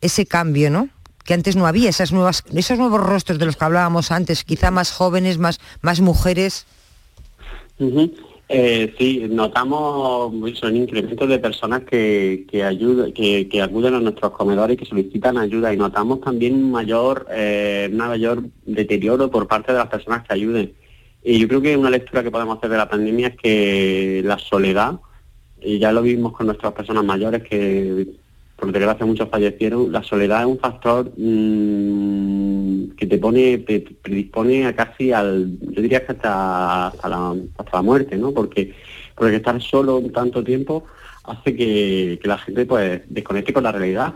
[0.00, 0.88] ese cambio, ¿no?
[1.24, 4.70] Que antes no había, esas nuevas, esos nuevos rostros de los que hablábamos antes, quizá
[4.70, 6.66] más jóvenes, más, más mujeres.
[8.54, 14.76] Eh, sí, notamos un incremento de personas que, que, que, acuden a nuestros comedores y
[14.76, 19.88] que solicitan ayuda y notamos también un mayor, eh, mayor deterioro por parte de las
[19.88, 20.74] personas que ayuden.
[21.24, 24.38] Y yo creo que una lectura que podemos hacer de la pandemia es que la
[24.38, 25.00] soledad,
[25.62, 28.06] y ya lo vimos con nuestras personas mayores que
[28.62, 34.66] por desgracia muchos fallecieron, la soledad es un factor mm, que te pone, te predispone
[34.66, 38.30] a casi al, yo diría que hasta, hasta, la, hasta la muerte, ¿no?
[38.30, 38.72] Porque,
[39.16, 40.84] porque estar solo tanto tiempo
[41.24, 44.14] hace que, la gente pues desconecte con la realidad.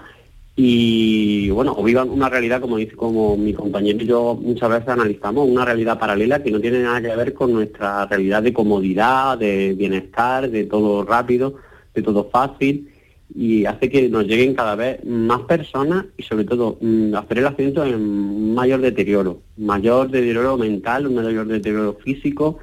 [0.54, 4.90] Y bueno, o vivan una realidad como dice como mi compañero y yo muchas veces
[4.90, 9.38] analizamos, una realidad paralela que no tiene nada que ver con nuestra realidad de comodidad,
[9.38, 11.56] de bienestar, de todo rápido,
[11.92, 12.92] de todo fácil
[13.34, 17.46] y hace que nos lleguen cada vez más personas y sobre todo mm, hacer el
[17.46, 22.58] acento en mayor deterioro, mayor deterioro mental, un mayor deterioro físico.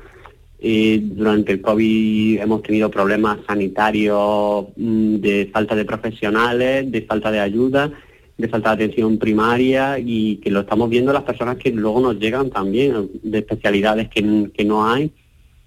[0.66, 7.30] Eh, durante el COVID hemos tenido problemas sanitarios mm, de falta de profesionales, de falta
[7.30, 7.92] de ayuda,
[8.38, 12.18] de falta de atención primaria y que lo estamos viendo las personas que luego nos
[12.18, 15.12] llegan también, de especialidades que, que no hay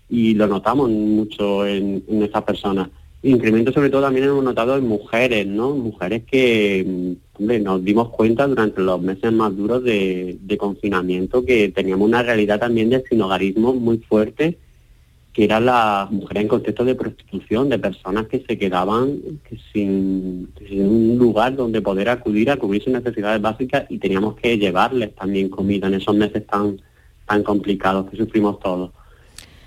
[0.09, 2.89] y lo notamos mucho en, en estas personas.
[3.27, 5.75] Incremento sobre todo también hemos notado en mujeres, ¿no?
[5.75, 12.07] Mujeres que mm, nos dimos cuenta durante los meses más duros de, confinamiento que teníamos
[12.07, 14.59] una realidad también de sinogarismo muy fuerte
[15.33, 19.19] que eran las mujeres en contexto de prostitución, de personas que se quedaban
[19.73, 25.17] sin, un lugar donde poder acudir a cubrir sus necesidades básicas y teníamos que llevarles
[25.17, 26.81] también comida en esos meses tan,
[27.27, 28.93] tan complicados que sufrimos todos.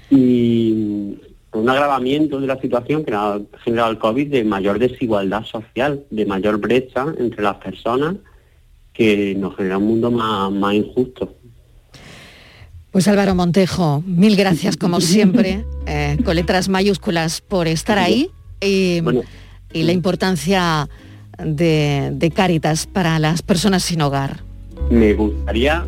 [0.10, 1.18] Y
[1.54, 6.26] un agravamiento de la situación que ha generado el COVID de mayor desigualdad social, de
[6.26, 8.16] mayor brecha entre las personas,
[8.94, 11.36] que nos genera un mundo más, más injusto.
[12.92, 18.30] Pues Álvaro Montejo, mil gracias como siempre, eh, con letras mayúsculas por estar ahí
[18.62, 19.02] y,
[19.74, 20.90] la importancia
[21.38, 24.44] de, de, Cáritas para las personas sin hogar.
[24.90, 25.86] Me gustaría...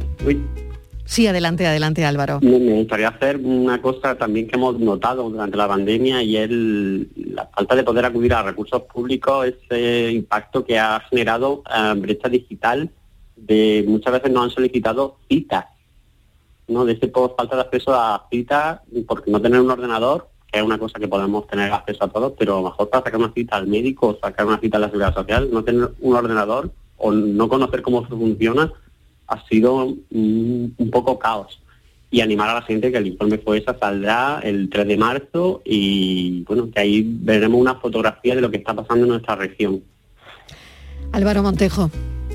[1.11, 2.39] Sí, adelante, adelante Álvaro.
[2.41, 7.47] Me, gustaría hacer una cosa también que hemos notado durante la pandemia y es la
[7.47, 12.89] falta de poder acudir a recursos públicos, ese impacto que ha generado eh, brecha digital,
[13.35, 15.65] de muchas veces nos han solicitado citas
[16.69, 16.85] ¿no?
[16.85, 20.63] De ese por falta de acceso a citas, porque no tener un ordenador, que es
[20.63, 23.33] una cosa que podemos tener acceso a todos, pero a lo mejor para sacar una
[23.33, 26.71] cita al médico o sacar una cita a la seguridad social, no tener un ordenador
[26.95, 28.71] o no conocer cómo funciona,
[29.31, 31.59] ha sido un, poco caos.
[32.13, 36.43] Y animar a la gente que el informe FOESA saldrá el 3 de marzo y
[36.43, 39.81] bueno, que ahí veremos una fotografía de lo que está pasando en nuestra región.
[41.13, 41.89] Álvaro Montejo.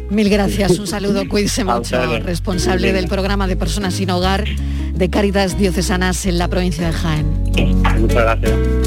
[0.09, 4.45] Mil gracias, un saludo, cuídese mucho, responsable del programa de personas sin hogar
[4.95, 7.27] de Cáritas Diocesanas en la provincia de Jaén.
[8.01, 8.86] Muchas gracias.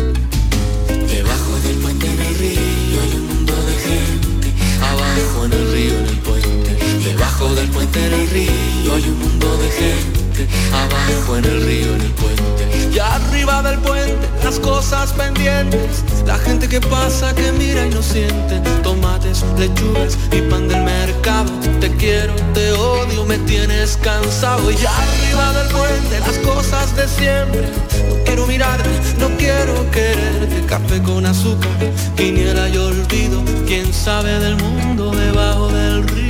[7.40, 11.96] Debajo del puente en el río hay un mundo de gente, abajo en el río
[11.96, 12.92] en el puente.
[12.94, 18.02] Y arriba del puente las cosas pendientes, la gente que pasa, que mira y no
[18.02, 21.50] siente, tomates, lechugas y pan del mercado.
[21.80, 24.70] Te quiero, te odio, me tienes cansado.
[24.70, 27.70] Y arriba del puente las cosas de siempre.
[28.10, 30.66] No quiero mirarte, no quiero quererte.
[30.68, 31.72] Café con azúcar,
[32.18, 33.42] quiniela y olvido.
[33.66, 36.29] Quién sabe del mundo debajo del río.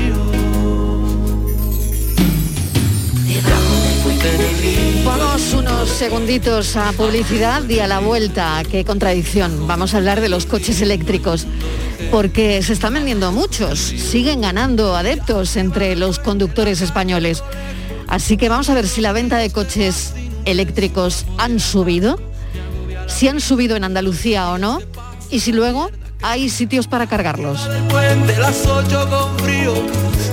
[5.06, 8.62] Vamos unos segunditos a publicidad y a la vuelta.
[8.70, 9.68] Qué contradicción.
[9.68, 11.48] Vamos a hablar de los coches eléctricos
[12.12, 13.80] porque se están vendiendo muchos.
[13.80, 17.44] Siguen ganando adeptos entre los conductores españoles.
[18.08, 20.14] Así que vamos a ver si la venta de coches
[20.46, 22.20] eléctricos han subido,
[23.08, 24.80] si han subido en Andalucía o no,
[25.30, 25.92] y si luego
[26.22, 27.68] hay sitios para cargarlos.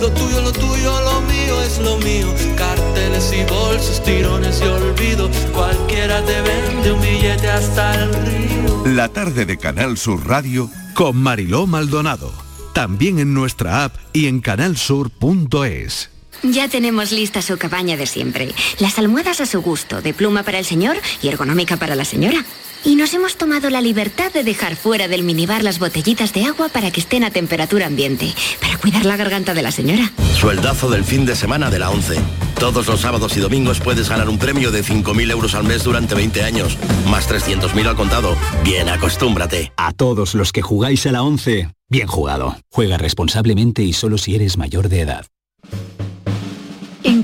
[0.01, 2.26] Lo tuyo, lo tuyo, lo mío es lo mío.
[2.57, 5.30] Carteles y bolsos, tirones y olvido.
[5.55, 8.82] Cualquiera te vende un billete hasta el río.
[8.87, 12.30] La tarde de Canal Sur Radio con Mariló Maldonado.
[12.74, 16.16] También en nuestra app y en canalsur.es.
[16.53, 18.55] Ya tenemos lista su cabaña de siempre.
[18.78, 22.44] Las almohadas a su gusto, de pluma para el señor y ergonómica para la señora.
[22.84, 26.68] Y nos hemos tomado la libertad de dejar fuera del minibar las botellitas de agua
[26.68, 30.12] para que estén a temperatura ambiente, para cuidar la garganta de la señora.
[30.38, 32.16] Sueldazo del fin de semana de la 11.
[32.61, 36.14] Todos los sábados y domingos puedes ganar un premio de 5.000 euros al mes durante
[36.14, 36.78] 20 años,
[37.11, 38.36] más 300.000 al contado.
[38.62, 39.72] Bien, acostúmbrate.
[39.76, 42.57] A todos los que jugáis a la 11, bien jugado.
[42.70, 45.26] Juega responsablemente y solo si eres mayor de edad.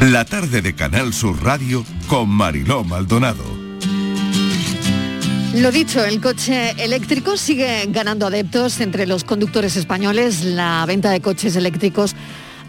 [0.00, 3.42] La tarde de Canal Sur Radio con Mariló Maldonado.
[5.56, 10.44] Lo dicho, el coche eléctrico sigue ganando adeptos entre los conductores españoles.
[10.44, 12.14] La venta de coches eléctricos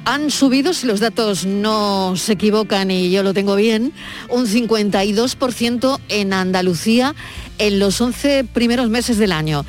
[0.06, 3.94] han subido, si los datos no se equivocan y yo lo tengo bien,
[4.30, 7.14] un 52% en Andalucía
[7.60, 9.68] en los 11 primeros meses del año.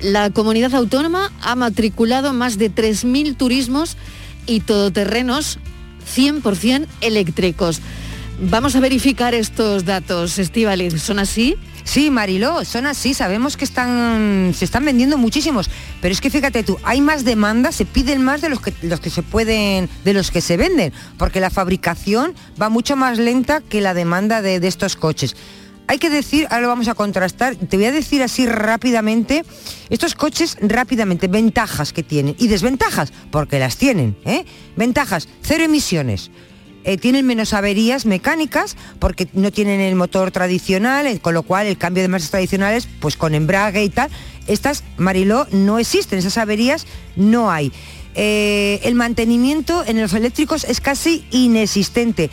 [0.00, 3.98] La comunidad autónoma ha matriculado más de 3.000 turismos
[4.46, 5.58] y todoterrenos
[6.16, 7.80] 100% eléctricos.
[8.40, 11.56] Vamos a verificar estos datos, Estivaliz, ¿son así?
[11.84, 15.68] Sí, Mariló, son así, sabemos que están, se están vendiendo muchísimos,
[16.00, 19.00] pero es que fíjate tú, hay más demanda, se piden más de los que, los
[19.00, 23.60] que se pueden, de los que se venden, porque la fabricación va mucho más lenta
[23.60, 25.36] que la demanda de, de estos coches.
[25.88, 29.44] Hay que decir, ahora lo vamos a contrastar, te voy a decir así rápidamente,
[29.90, 34.16] estos coches rápidamente, ventajas que tienen y desventajas, porque las tienen.
[34.24, 34.44] ¿eh?
[34.76, 36.30] Ventajas, cero emisiones.
[36.84, 41.66] eh, tienen menos averías mecánicas porque no tienen el motor tradicional, eh, con lo cual
[41.66, 44.10] el cambio de marchas tradicionales, pues con embrague y tal,
[44.46, 47.72] estas, Mariló, no existen, esas averías no hay.
[48.14, 52.30] Eh, el mantenimiento en los eléctricos es casi inexistente.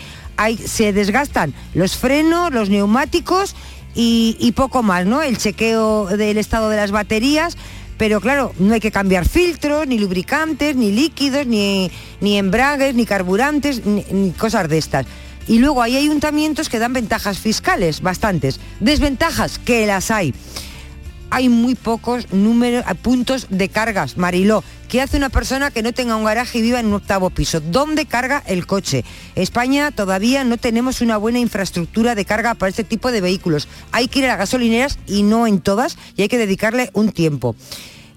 [0.66, 3.56] Se desgastan los frenos, los neumáticos
[3.96, 5.22] y, poco más, ¿no?
[5.22, 7.58] El chequeo del estado de las baterías,
[7.98, 13.06] pero claro, no hay que cambiar filtros, ni lubricantes, ni líquidos, ni, ni embragues, ni
[13.06, 15.06] carburantes, ni, ni cosas de estas.
[15.48, 18.60] Y luego hay ayuntamientos que dan ventajas fiscales, bastantes.
[18.80, 20.34] Desventajas, que las hay.
[21.32, 24.63] Hay muy pocos números, puntos de cargas, Mariló.
[24.88, 27.59] ¿Qué hace una persona que no tenga un garaje y viva en un octavo piso?
[27.59, 29.05] ¿Dónde carga el coche?
[29.36, 33.67] España todavía no tenemos una buena infraestructura de carga para este tipo de vehículos.
[33.91, 37.11] Hay que ir a las gasolineras y no en todas y hay que dedicarle un
[37.11, 37.55] tiempo.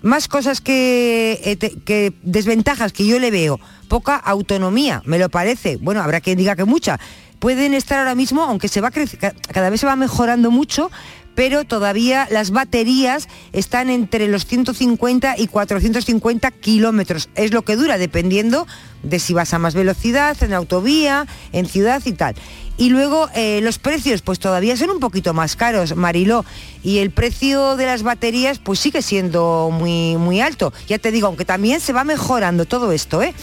[0.01, 3.61] Más cosas que, eh, desventajas que yo le veo.
[3.89, 5.77] Poca autonomía, me lo parece.
[5.77, 6.99] Bueno, habrá quien diga que mucha.
[7.39, 10.91] Pueden estar ahora mismo, aunque se va cada vez se va mejorando mucho,
[11.35, 17.29] pero todavía las baterías están entre los 150 y 450 kilómetros.
[17.35, 18.67] Es lo que dura, dependiendo
[19.03, 22.35] de si vas a más velocidad, en autovía, en ciudad y tal.
[22.79, 26.45] Y luego eh, los precios, pues todavía son un poquito más caros, Mariló.
[26.83, 30.73] Y el precio de las baterías, pues sigue siendo muy, muy alto.
[30.89, 33.35] Ya te digo, aunque también se va mejorando todo esto, ¿eh?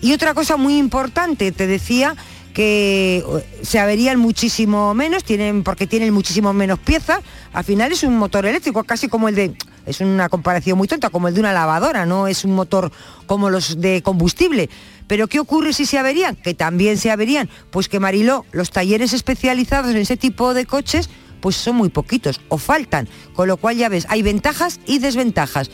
[0.00, 2.16] Y otra cosa muy importante, te decía
[2.56, 3.22] que
[3.60, 7.20] se averían muchísimo menos, tienen, porque tienen muchísimo menos piezas.
[7.52, 9.54] Al final es un motor eléctrico, casi como el de,
[9.84, 12.90] es una comparación muy tonta, como el de una lavadora, no es un motor
[13.26, 14.70] como los de combustible.
[15.06, 16.34] Pero ¿qué ocurre si se averían?
[16.34, 17.50] Que también se averían.
[17.68, 21.10] Pues que Mariló, los talleres especializados en ese tipo de coches,
[21.42, 23.06] pues son muy poquitos o faltan.
[23.34, 25.70] Con lo cual ya ves, hay ventajas y desventajas.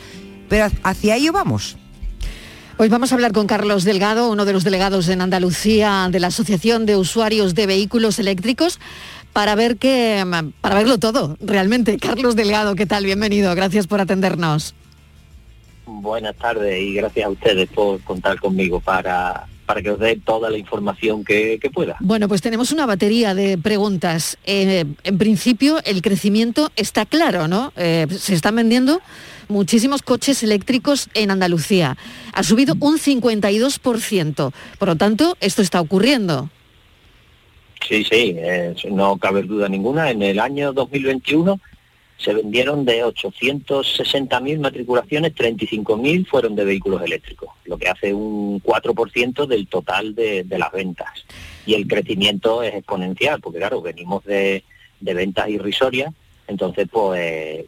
[0.49, 1.77] Pero hacia ello vamos.
[2.83, 6.27] Hoy vamos a hablar con Carlos Delgado, uno de los delegados en Andalucía de la
[6.27, 8.77] Asociación de Usuarios de Vehículos Eléctricos,
[9.31, 10.21] para ver que,
[10.59, 11.97] para verlo todo, realmente.
[11.97, 13.05] Carlos Delgado, ¿qué tal?
[13.05, 14.75] Bienvenido, gracias por atendernos.
[15.85, 20.49] Buenas tardes y gracias a ustedes por contar conmigo para, para que os dé toda
[20.49, 21.95] la información que, que pueda.
[22.01, 24.37] Bueno, pues tenemos una batería de preguntas.
[24.43, 27.71] Eh, en principio, el crecimiento está claro, ¿no?
[27.77, 28.99] Eh, se están vendiendo
[29.47, 31.97] muchísimos coches eléctricos en Andalucía.
[32.33, 34.53] Ha subido un 52%.
[34.79, 36.49] Por lo tanto, esto está ocurriendo.
[37.87, 38.35] Sí, sí,
[38.89, 40.09] no cabe duda ninguna.
[40.09, 41.59] En el año 2021
[42.17, 49.45] se vendieron de 860.000 matriculaciones, 35.000 fueron de vehículos eléctricos, lo que hace un 4%
[49.45, 51.09] del total de, de las ventas.
[51.65, 54.63] Y el crecimiento es exponencial, porque claro, venimos de,
[55.01, 56.13] de ventas irrisorias,
[56.47, 57.65] entonces pues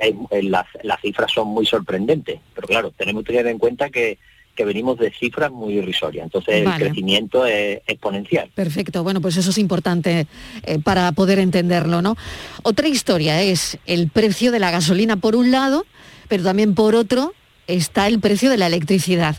[0.00, 2.40] es- es- las, las cifras son muy sorprendentes.
[2.54, 4.18] Pero claro, tenemos que tener en cuenta que,
[4.54, 6.76] que venimos de cifras muy irrisorias, entonces Vale.
[6.84, 8.50] el crecimiento es exponencial.
[8.54, 10.26] Perfecto, bueno, pues eso es importante
[10.62, 12.16] eh, para poder entenderlo, ¿no?
[12.62, 15.84] Otra historia es el precio de la gasolina por un lado,
[16.28, 17.34] pero también por otro
[17.66, 19.36] está el precio de la electricidad.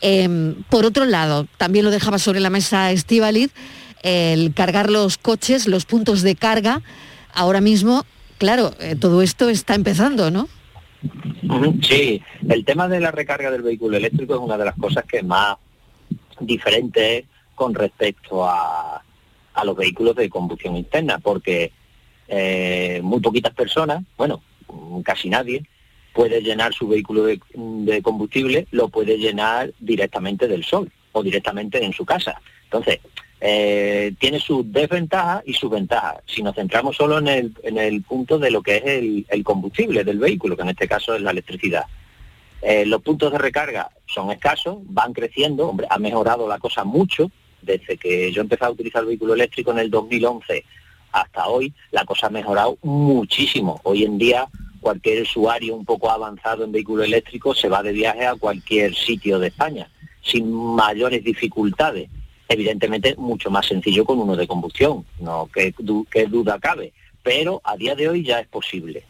[0.00, 3.50] Em, por otro lado, también lo dejaba sobre la mesa Estivaliz,
[4.02, 6.80] el cargar los coches, los puntos de carga,
[7.34, 8.04] ahora mismo,
[8.38, 10.48] claro, eh, todo esto está empezando, ¿no?
[11.82, 15.22] Sí, el tema de la recarga del vehículo eléctrico es una de las cosas que
[15.22, 15.56] más
[16.40, 17.24] diferente es
[17.54, 19.02] con respecto a,
[19.54, 21.72] a los vehículos de combustión interna, porque
[22.28, 24.42] eh, muy poquitas personas, bueno,
[25.04, 25.64] casi nadie,
[26.12, 31.82] puede llenar su vehículo de, de combustible, lo puede llenar directamente del sol o directamente
[31.84, 32.40] en su casa.
[32.64, 33.00] Entonces,
[33.40, 36.18] eh, tiene sus desventajas y sus ventajas.
[36.26, 38.84] Si nos centramos solo en el, en el punto de lo que es
[39.28, 41.84] el, combustible del vehículo, que en este caso es la electricidad.
[42.62, 47.30] Eh, los puntos de recarga son escasos, van creciendo, hombre, ha mejorado la cosa mucho,
[47.60, 50.64] desde que yo empecé a utilizar el vehículo eléctrico en el 2011
[51.12, 53.80] hasta hoy, la cosa ha mejorado muchísimo.
[53.84, 54.48] Hoy en día
[54.80, 59.38] cualquier usuario un poco avanzado en vehículo eléctrico se va de viaje a cualquier sitio
[59.38, 59.88] de España
[60.22, 62.08] sin mayores dificultades.
[62.48, 66.92] Evidentemente mucho más sencillo con uno de combustión, no que, du- duda cabe,
[67.22, 69.04] pero a día de hoy ya es posible.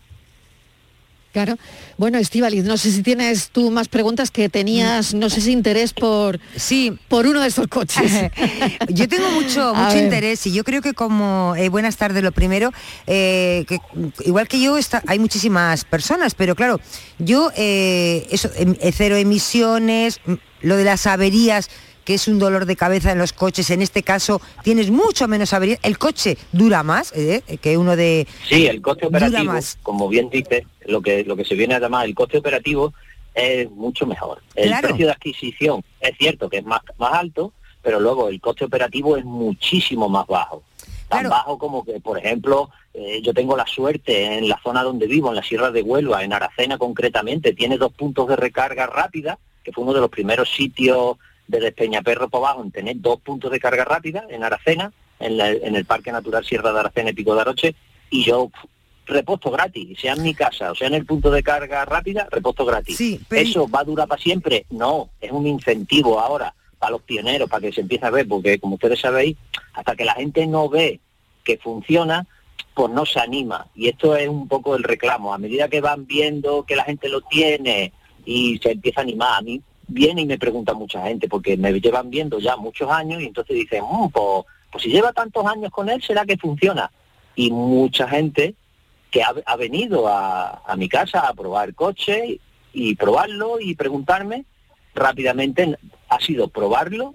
[1.32, 1.56] Claro.
[1.98, 5.92] Bueno, Estivaliz, no sé si tienes tú más preguntas que tenías, no sé si interés
[5.92, 6.98] por, sí.
[7.08, 8.10] por uno de estos coches.
[8.88, 12.72] Yo tengo mucho, mucho interés y yo creo que como, eh, buenas tardes lo primero,
[13.06, 13.80] eh, que
[14.24, 16.80] igual que yo está, hay muchísimas personas, pero claro,
[17.18, 21.68] yo, eh, eso, em- eh, cero emisiones, mm, lo de las averías,
[22.06, 25.52] que es un dolor de cabeza en los coches, en este caso tienes mucho menos
[25.52, 28.26] averías, el coche dura más eh, que uno de...
[28.48, 29.76] Sí, el coste Dura operativo, más.
[29.82, 32.94] como bien dice, lo que, lo que se viene a llamar el coste operativo
[33.34, 34.40] es mucho mejor.
[34.54, 34.88] El Claro.
[34.88, 37.52] precio de adquisición es cierto que es más, más alto,
[37.82, 40.62] pero luego el coste operativo es muchísimo más bajo.
[41.08, 45.06] Tan bajo como que, por ejemplo, eh, yo tengo la suerte en la zona donde
[45.06, 49.38] vivo, en la Sierra de Huelva, en Aracena concretamente, tiene dos puntos de recarga rápida,
[49.62, 51.16] que fue uno de los primeros sitios
[51.48, 55.76] de Despeñaperro por abajo en tener dos puntos de carga rápida en Aracena, en, en
[55.76, 57.74] el Parque Natural Sierra de Aracena y Pico de Aroche,
[58.10, 58.50] y yo
[59.06, 62.64] reposto gratis, sea en mi casa o sea en el punto de carga rápida, reposto
[62.64, 63.00] gratis.
[63.30, 64.66] ¿Eso va a durar para siempre?
[64.70, 68.58] No, es un incentivo ahora para los pioneros, para que se empiece a ver, porque
[68.58, 69.36] como ustedes sabéis,
[69.72, 71.00] hasta que la gente no ve
[71.44, 72.26] que funciona,
[72.74, 73.66] pues no se anima.
[73.74, 75.32] Y esto es un poco el reclamo.
[75.32, 77.92] A medida que van viendo que la gente lo tiene
[78.24, 81.72] y se empieza a animar, a mí viene y me pregunta mucha gente, porque me
[81.80, 85.70] llevan viendo ya muchos años y entonces dicen, mm, pues, pues si lleva tantos años
[85.70, 86.90] con él, ¿será que funciona?
[87.34, 88.54] Y mucha gente
[89.10, 92.40] que ha, venido a, mi casa a probar coche
[92.72, 94.44] y probarlo y preguntarme
[94.94, 95.78] rápidamente
[96.08, 97.14] ha sido probarlo,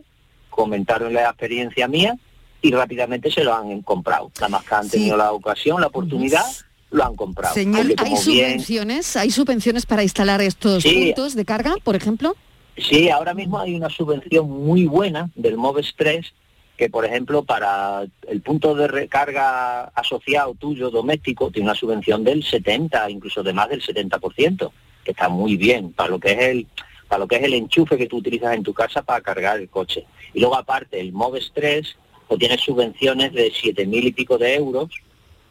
[0.49, 2.17] comentaron la experiencia mía
[2.61, 4.32] y rápidamente se lo han comprado.
[4.36, 6.45] Nada más que han tenido la ocasión, la oportunidad,
[6.91, 7.53] lo han comprado.
[7.53, 9.15] Señor, ¿hay subvenciones?
[9.15, 12.36] ¿Hay subvenciones para instalar estos puntos de carga, por ejemplo?
[12.78, 16.34] Sí, ahora mismo hay una subvención muy buena del MOVES 3
[16.78, 22.43] que, por ejemplo, para el punto de recarga asociado tuyo doméstico tiene una subvención del
[22.43, 24.72] 70, incluso de más del 70%,
[25.03, 26.67] que está muy bien para lo que es el
[27.07, 29.69] para lo que es el enchufe que tú utilizas en tu casa para cargar el
[29.69, 30.05] coche.
[30.34, 31.97] Y luego aparte el Moves 3
[32.28, 34.89] pues tiene subvenciones de siete mil y pico de euros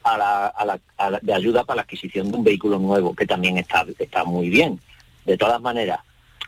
[0.03, 0.81] a la,
[1.21, 4.81] de ayuda para la adquisición de un vehículo nuevo, que también está, está muy bien.
[5.27, 6.01] De todas maneras,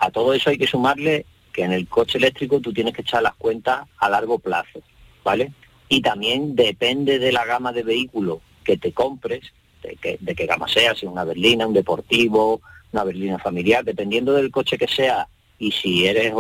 [0.03, 3.22] a todo eso hay que sumarle que en el coche eléctrico tú tienes que echar
[3.22, 4.80] las cuentas a largo plazo,
[5.22, 5.53] ¿vale?
[5.88, 10.96] Y también depende de la gama de vehículo que te compres, de qué gama sea,
[10.96, 12.61] si una berlina, un deportivo,
[12.92, 16.34] una berlina familiar, dependiendo del coche que sea y si eres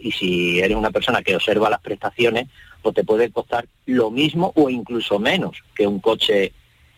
[0.00, 2.48] y si eres una persona que observa las prestaciones,
[2.82, 6.52] pues te puede costar lo mismo o incluso menos que un coche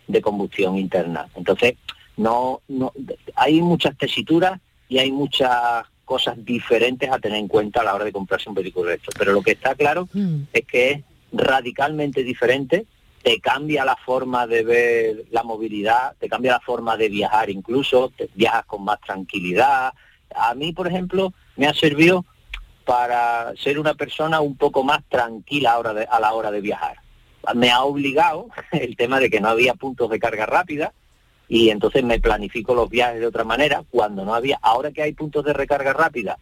[0.06, 1.28] de combustión interna.
[1.34, 1.74] Entonces,
[2.16, 2.90] no, no
[3.36, 8.04] hay muchas tesituras y hay muchas cosas diferentes a tener en cuenta a la hora
[8.04, 9.16] de comprarse un vehículo eléctrico.
[9.16, 10.42] Pero lo que está claro mm.
[10.52, 12.84] es que es radicalmente diferente,
[13.22, 18.12] te cambia la forma de ver la movilidad, te cambia la forma de viajar incluso,
[18.16, 19.92] te viajas con más tranquilidad.
[20.34, 22.24] A mí, por ejemplo, me ha servido
[22.84, 26.96] para ser una persona un poco más tranquila a, a la hora de viajar.
[27.54, 30.92] Me ha obligado el tema de que no había puntos de carga rápida,
[31.50, 35.12] y entonces me planifico los viajes de otra manera cuando no había, ahora que hay
[35.14, 36.38] puntos de recarga rápida,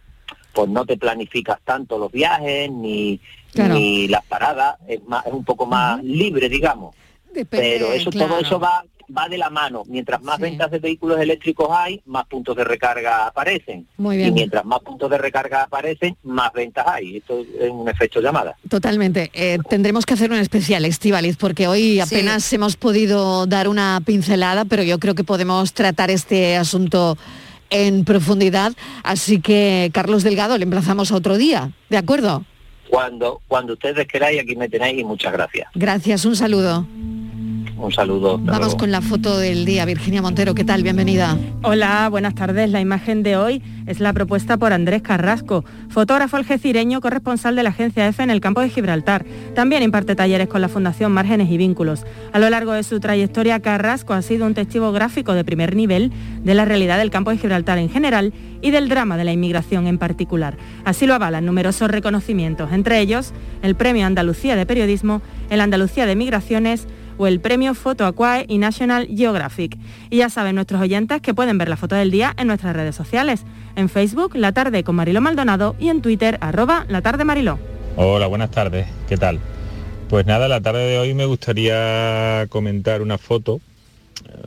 [0.52, 3.18] pues no te planificas tanto los viajes ni,
[3.54, 6.94] ni las paradas, es, más, es un poco más libre, digamos.
[7.48, 8.84] Pero eso todo eso va
[9.16, 9.84] va de la mano.
[9.86, 13.86] Mientras más ventas de vehículos eléctricos hay, más puntos de recarga aparecen.
[13.96, 14.28] Muy bien.
[14.28, 17.18] Y mientras más puntos de recarga aparecen, más ventas hay.
[17.18, 18.56] Esto es un efecto llamada.
[18.68, 19.30] Totalmente.
[19.32, 24.64] Eh, tendremos que hacer un especial, Estivaliz, porque hoy apenas hemos podido dar una pincelada,
[24.64, 27.16] pero yo creo que podemos tratar este asunto
[27.70, 28.72] en profundidad.
[29.02, 31.70] Así que, Carlos Delgado, le emplazamos a otro día.
[31.88, 32.44] ¿De acuerdo?
[32.88, 35.68] Cuando, cuando ustedes queráis, aquí me tenéis y muchas gracias.
[35.74, 36.86] Gracias, un saludo.
[37.78, 38.38] Un saludo.
[38.38, 39.84] Vamos con la foto del día.
[39.84, 40.82] Virginia Montero, ¿qué tal?
[40.82, 41.38] Bienvenida.
[41.62, 42.70] Hola, buenas tardes.
[42.70, 47.70] La imagen de hoy es la propuesta por Andrés Carrasco, fotógrafo algecireño corresponsal de la
[47.70, 49.24] agencia EFE en el campo de Gibraltar.
[49.54, 52.04] También imparte talleres con la Fundación Márgenes y Vínculos.
[52.32, 56.10] A lo largo de su trayectoria, Carrasco ha sido un testigo gráfico de primer nivel
[56.42, 59.86] de la realidad del campo de Gibraltar en general y del drama de la inmigración
[59.86, 60.56] en particular.
[60.84, 66.16] Así lo avalan numerosos reconocimientos, entre ellos el Premio Andalucía de Periodismo, el Andalucía de
[66.16, 66.88] Migraciones,
[67.18, 69.76] o el premio Photo Aquae y National Geographic.
[70.08, 72.96] Y ya saben nuestros oyentes que pueden ver la foto del día en nuestras redes
[72.96, 73.42] sociales,
[73.76, 77.58] en Facebook La Tarde con Mariló Maldonado y en Twitter arroba La Tarde Mariló.
[77.96, 79.40] Hola, buenas tardes, ¿qué tal?
[80.08, 83.60] Pues nada, la tarde de hoy me gustaría comentar una foto,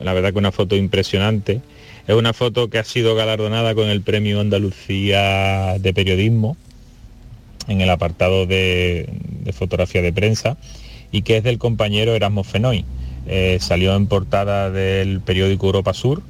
[0.00, 1.60] la verdad que una foto impresionante.
[2.08, 6.56] Es una foto que ha sido galardonada con el Premio Andalucía de Periodismo
[7.68, 9.08] en el apartado de
[9.52, 10.56] fotografía de prensa
[11.12, 12.84] y que es del compañero Erasmo Fenoy.
[13.26, 16.22] Eh, salió en portada del periódico Europa Sur,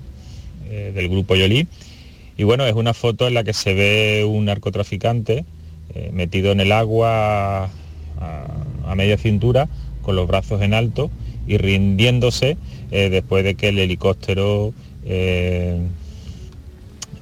[0.68, 1.66] eh, del grupo Yoli,
[2.36, 5.44] y bueno, es una foto en la que se ve un narcotraficante
[5.94, 7.70] eh, metido en el agua
[8.20, 9.68] a, media cintura,
[10.02, 11.10] con los brazos en alto
[11.46, 12.58] y rindiéndose
[12.90, 14.74] después de que el helicóptero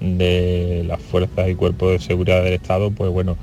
[0.00, 3.36] de las fuerzas y cuerpos de seguridad del Estado, pues bueno,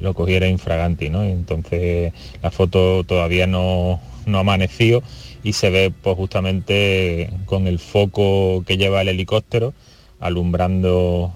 [0.00, 1.22] lo cogiera infraganti, ¿no?
[1.22, 2.12] Entonces
[2.42, 5.02] la foto todavía no, no ha amanecido
[5.42, 9.74] y se ve pues justamente con el foco que lleva el helicóptero
[10.20, 11.32] alumbrando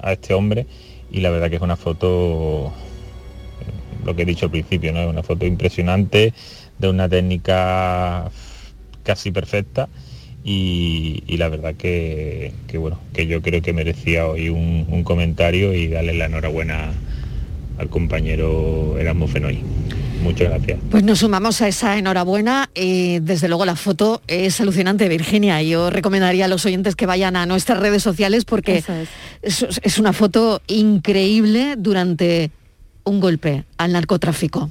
[0.00, 0.66] a este hombre
[1.10, 2.72] y la verdad que es una foto
[4.04, 5.00] lo que he dicho al principio, ¿no?
[5.00, 6.34] Es una foto impresionante,
[6.78, 8.30] de una técnica
[9.04, 9.88] casi perfecta
[10.44, 16.14] y, la verdad que, bueno, que yo creo que merecía hoy un, comentario y darle
[16.14, 16.92] la enhorabuena
[17.78, 19.60] al compañero Erasmo Fenoy.
[20.22, 20.78] Muchas gracias.
[20.90, 25.60] Pues nos sumamos a esa enhorabuena y desde luego la foto es alucinante, Virginia.
[25.62, 28.84] Yo recomendaría a los oyentes que vayan a nuestras redes sociales porque
[29.42, 32.52] es una foto increíble durante
[33.04, 34.70] un golpe al narcotráfico.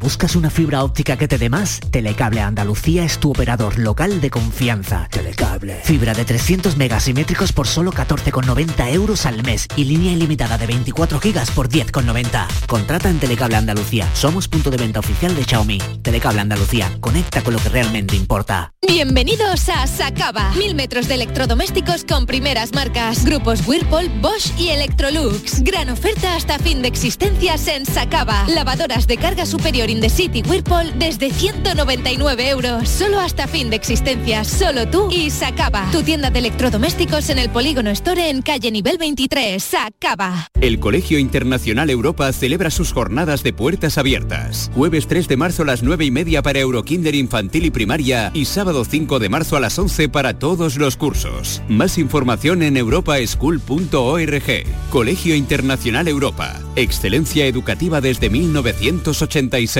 [0.00, 1.78] ¿Buscas una fibra óptica que te dé más?
[1.90, 5.06] Telecable Andalucía es tu operador local de confianza.
[5.10, 5.78] Telecable.
[5.84, 11.20] Fibra de 300 megasimétricos por solo 14,90 euros al mes y línea ilimitada de 24
[11.20, 12.46] gigas por 10,90.
[12.66, 14.08] Contrata en Telecable Andalucía.
[14.14, 15.76] Somos punto de venta oficial de Xiaomi.
[16.00, 16.90] Telecable Andalucía.
[17.00, 18.72] Conecta con lo que realmente importa.
[18.88, 20.50] Bienvenidos a Sacaba.
[20.56, 23.26] Mil metros de electrodomésticos con primeras marcas.
[23.26, 25.62] Grupos Whirlpool, Bosch y Electrolux.
[25.62, 28.46] Gran oferta hasta fin de existencias en Sacaba.
[28.48, 32.88] Lavadoras de carga superior in the City Whirlpool desde 199 euros.
[32.88, 34.44] Solo hasta fin de existencia.
[34.44, 35.90] Solo tú y Sacaba.
[35.90, 39.62] Tu tienda de electrodomésticos en el Polígono Store en calle nivel 23.
[39.62, 40.48] Sacaba.
[40.60, 44.70] El Colegio Internacional Europa celebra sus jornadas de puertas abiertas.
[44.74, 48.44] Jueves 3 de marzo a las 9 y media para Eurokinder infantil y primaria y
[48.44, 51.62] sábado 5 de marzo a las 11 para todos los cursos.
[51.68, 54.42] Más información en europaschool.org.
[54.90, 56.60] Colegio Internacional Europa.
[56.76, 59.79] Excelencia educativa desde 1986.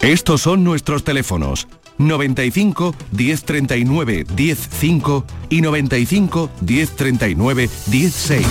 [0.00, 1.66] Estos son nuestros teléfonos
[1.98, 8.46] 95 1039 105 y 95 1039 16.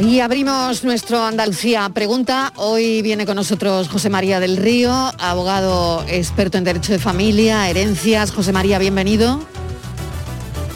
[0.00, 2.52] Y abrimos nuestro Andalucía Pregunta.
[2.56, 8.32] Hoy viene con nosotros José María del Río, abogado experto en Derecho de Familia, herencias.
[8.32, 9.40] José María, bienvenido.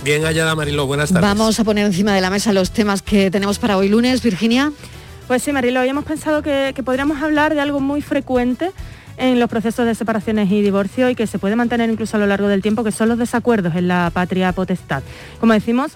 [0.05, 1.29] Bien hallada, Marilo, buenas tardes.
[1.29, 4.23] Vamos a poner encima de la mesa los temas que tenemos para hoy lunes.
[4.23, 4.73] Virginia.
[5.27, 8.73] Pues sí, Marilo, hoy hemos pensado que, que podríamos hablar de algo muy frecuente
[9.17, 12.27] en los procesos de separaciones y divorcio y que se puede mantener incluso a lo
[12.27, 15.03] largo del tiempo, que son los desacuerdos en la patria potestad.
[15.41, 15.93] Como decimos,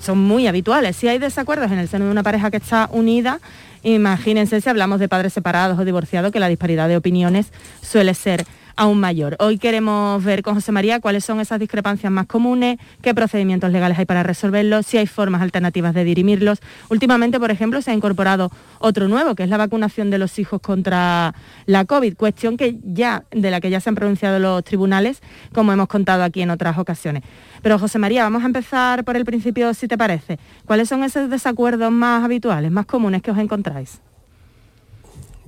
[0.00, 0.96] son muy habituales.
[0.96, 3.40] Si hay desacuerdos en el seno de una pareja que está unida,
[3.82, 7.52] imagínense si hablamos de padres separados o divorciados, que la disparidad de opiniones
[7.82, 8.44] suele ser
[8.80, 9.36] aún mayor.
[9.40, 13.98] Hoy queremos ver con José María cuáles son esas discrepancias más comunes, qué procedimientos legales
[13.98, 16.60] hay para resolverlos, si hay formas alternativas de dirimirlos.
[16.88, 20.62] Últimamente, por ejemplo, se ha incorporado otro nuevo, que es la vacunación de los hijos
[20.62, 21.34] contra
[21.66, 25.20] la COVID, cuestión que ya, de la que ya se han pronunciado los tribunales,
[25.52, 27.22] como hemos contado aquí en otras ocasiones.
[27.60, 30.38] Pero José María, vamos a empezar por el principio, si te parece.
[30.64, 34.00] ¿Cuáles son esos desacuerdos más habituales, más comunes que os encontráis?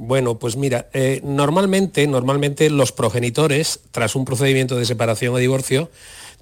[0.05, 5.92] Bueno, pues mira, eh, normalmente, normalmente los progenitores, tras un procedimiento de separación o divorcio,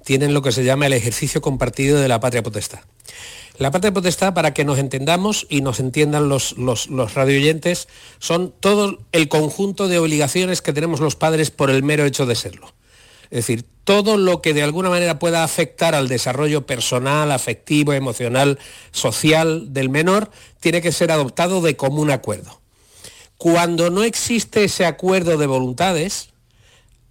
[0.03, 2.79] tienen lo que se llama el ejercicio compartido de la patria potestad.
[3.59, 7.87] La patria potestad, para que nos entendamos y nos entiendan los, los, los radioyentes,
[8.17, 12.33] son todo el conjunto de obligaciones que tenemos los padres por el mero hecho de
[12.33, 12.73] serlo.
[13.25, 18.57] Es decir, todo lo que de alguna manera pueda afectar al desarrollo personal, afectivo, emocional,
[18.89, 22.60] social del menor, tiene que ser adoptado de común acuerdo.
[23.41, 26.29] Cuando no existe ese acuerdo de voluntades,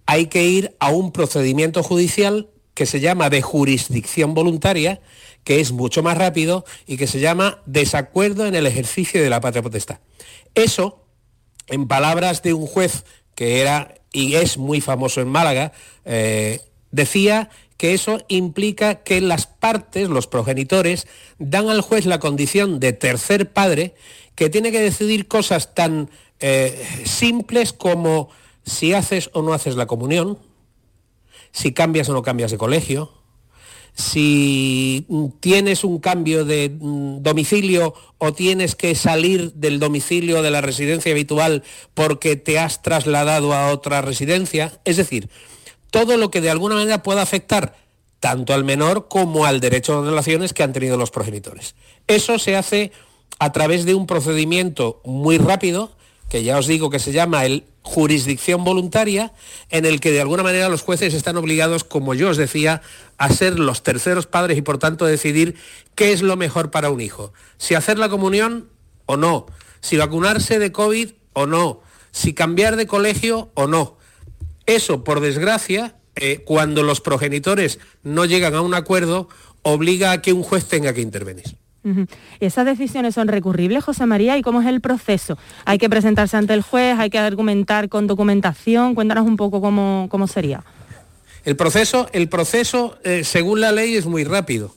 [0.05, 5.01] hay que ir a un procedimiento judicial que se llama de jurisdicción voluntaria,
[5.43, 9.41] que es mucho más rápido y que se llama desacuerdo en el ejercicio de la
[9.41, 9.99] patria potestad.
[10.55, 11.05] Eso,
[11.67, 13.03] en palabras de un juez
[13.35, 15.73] que era y es muy famoso en Málaga,
[16.05, 16.61] eh,
[16.91, 21.07] decía que eso implica que las partes, los progenitores,
[21.39, 23.95] dan al juez la condición de tercer padre
[24.35, 26.09] que tiene que decidir cosas tan
[26.39, 28.29] eh, simples como
[28.63, 30.37] si haces o no haces la comunión,
[31.51, 33.11] si cambias o no cambias de colegio,
[33.93, 35.05] si
[35.39, 41.11] tienes un cambio de mm, domicilio o tienes que salir del domicilio de la residencia
[41.11, 41.63] habitual
[41.93, 44.79] porque te has trasladado a otra residencia.
[44.85, 45.29] Es decir,
[45.89, 47.75] todo lo que de alguna manera pueda afectar
[48.19, 51.75] tanto al menor como al derecho de relaciones que han tenido los progenitores.
[52.07, 52.91] Eso se hace
[53.39, 55.91] a través de un procedimiento muy rápido,
[56.29, 59.33] que ya os digo que se llama el jurisdicción voluntaria,
[59.69, 62.81] en el que de alguna manera los jueces están obligados, como yo os decía,
[63.17, 65.55] a ser los terceros padres y por tanto decidir
[65.95, 67.33] qué es lo mejor para un hijo.
[67.57, 68.69] Si hacer la comunión
[69.07, 69.47] o no,
[69.81, 73.97] si vacunarse de COVID o no, si cambiar de colegio o no.
[74.65, 79.27] Eso, por desgracia, eh, cuando los progenitores no llegan a un acuerdo,
[79.63, 81.57] obliga a que un juez tenga que intervenir.
[82.39, 84.37] ¿Esas decisiones son recurribles, José María?
[84.37, 85.37] ¿Y cómo es el proceso?
[85.65, 86.97] ¿Hay que presentarse ante el juez?
[86.99, 88.93] ¿Hay que argumentar con documentación?
[88.93, 90.63] Cuéntanos un poco cómo, cómo sería.
[91.43, 94.75] El proceso, el proceso eh, según la ley, es muy rápido.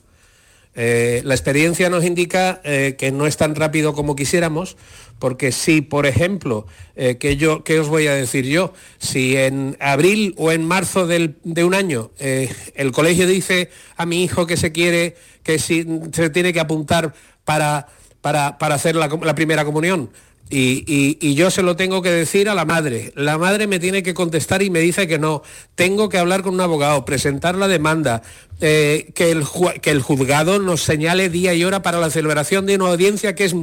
[0.76, 4.76] Eh, la experiencia nos indica eh, que no es tan rápido como quisiéramos,
[5.18, 8.72] porque si, por ejemplo, que yo, ¿qué os voy a decir yo?
[8.98, 14.46] Si en abril o en marzo de un año el colegio dice a mi hijo
[14.46, 17.14] que se quiere que si se tiene que apuntar
[17.44, 17.86] para,
[18.20, 20.10] para, hacer la, primera comunión.
[20.50, 23.12] Y, yo se lo tengo que decir a la madre.
[23.14, 25.42] La madre me tiene que contestar y me dice que no.
[25.74, 28.22] Tengo que hablar con un abogado, presentar la demanda,
[28.60, 29.44] eh, que, el,
[29.82, 33.44] que el juzgado nos señale día y hora para la celebración de una audiencia que
[33.44, 33.54] es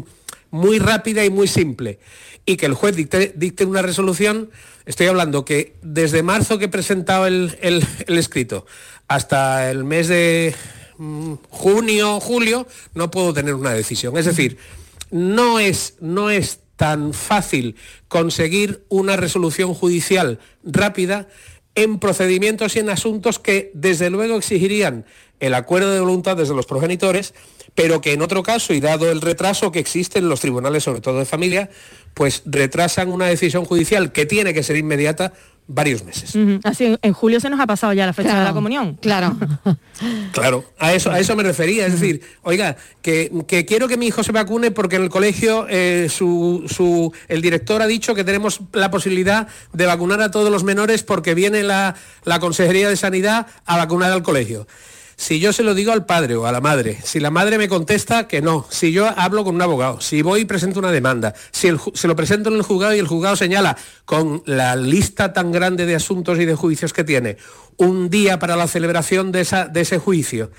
[0.51, 1.99] muy rápida y muy simple.
[2.45, 4.51] Y que el juez dicte, una resolución.
[4.85, 8.65] Estoy hablando que desde marzo que he presentado el escrito
[9.07, 10.55] hasta el mes de
[11.49, 14.17] junio, julio, no puedo tener una decisión.
[14.17, 14.57] Es decir,
[15.09, 17.75] no es, no es tan fácil
[18.07, 21.27] conseguir una resolución judicial rápida
[21.75, 25.05] en procedimientos y en asuntos que desde luego exigirían
[25.39, 27.33] el acuerdo de voluntades de los progenitores,
[27.75, 31.01] pero que en otro caso, y dado el retraso que existe en los tribunales, sobre
[31.01, 31.69] todo de familia,
[32.13, 35.33] pues retrasan una decisión judicial que tiene que ser inmediata
[35.73, 36.35] varios meses.
[36.63, 38.97] Así, en julio se nos ha pasado ya la fecha de la comunión.
[39.01, 39.35] Claro.
[40.31, 41.85] claro, a eso, a eso me refería.
[41.85, 43.31] Es decir, oiga, que,
[43.67, 47.87] quiero que mi hijo se vacune porque en el colegio eh, su, el director ha
[47.87, 52.39] dicho que tenemos la posibilidad de vacunar a todos los menores porque viene la, la
[52.39, 54.67] Consejería de Sanidad a vacunar al colegio.
[55.21, 57.69] Si yo se lo digo al padre o a la madre, si la madre me
[57.69, 61.35] contesta que no, si yo hablo con un abogado, si voy y presento una demanda,
[61.51, 65.51] si se lo presento en el juzgado y el juzgado señala con la lista tan
[65.51, 67.37] grande de asuntos y de juicios que tiene,
[67.77, 69.41] un día para la celebración de,
[69.75, 70.49] ese juicio,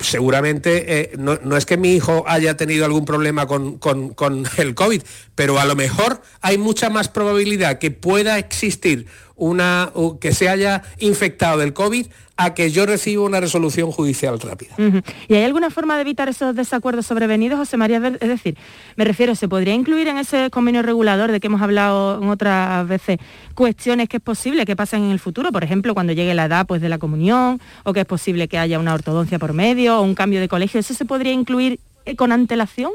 [0.00, 5.02] seguramente eh, no, es que mi hijo haya tenido algún problema con, con, el COVID,
[5.34, 10.82] pero a lo mejor hay mucha más probabilidad que pueda existir una, que se haya
[10.98, 12.06] infectado del COVID
[12.44, 14.74] a que yo reciba una resolución judicial rápida.
[15.28, 18.00] ¿Y hay alguna forma de evitar esos desacuerdos sobrevenidos, José María?
[18.20, 18.56] Es decir,
[18.96, 22.86] me refiero, ¿se podría incluir en ese convenio regulador de que hemos hablado en otras
[22.88, 23.18] veces
[23.54, 25.52] cuestiones que es posible que pasen en el futuro?
[25.52, 28.58] Por ejemplo, cuando llegue la edad pues, de la comunión, o que es posible que
[28.58, 30.80] haya una ortodoncia por medio, o un cambio de colegio.
[30.80, 32.92] ¿Eso se podría incluir eh, con antelación?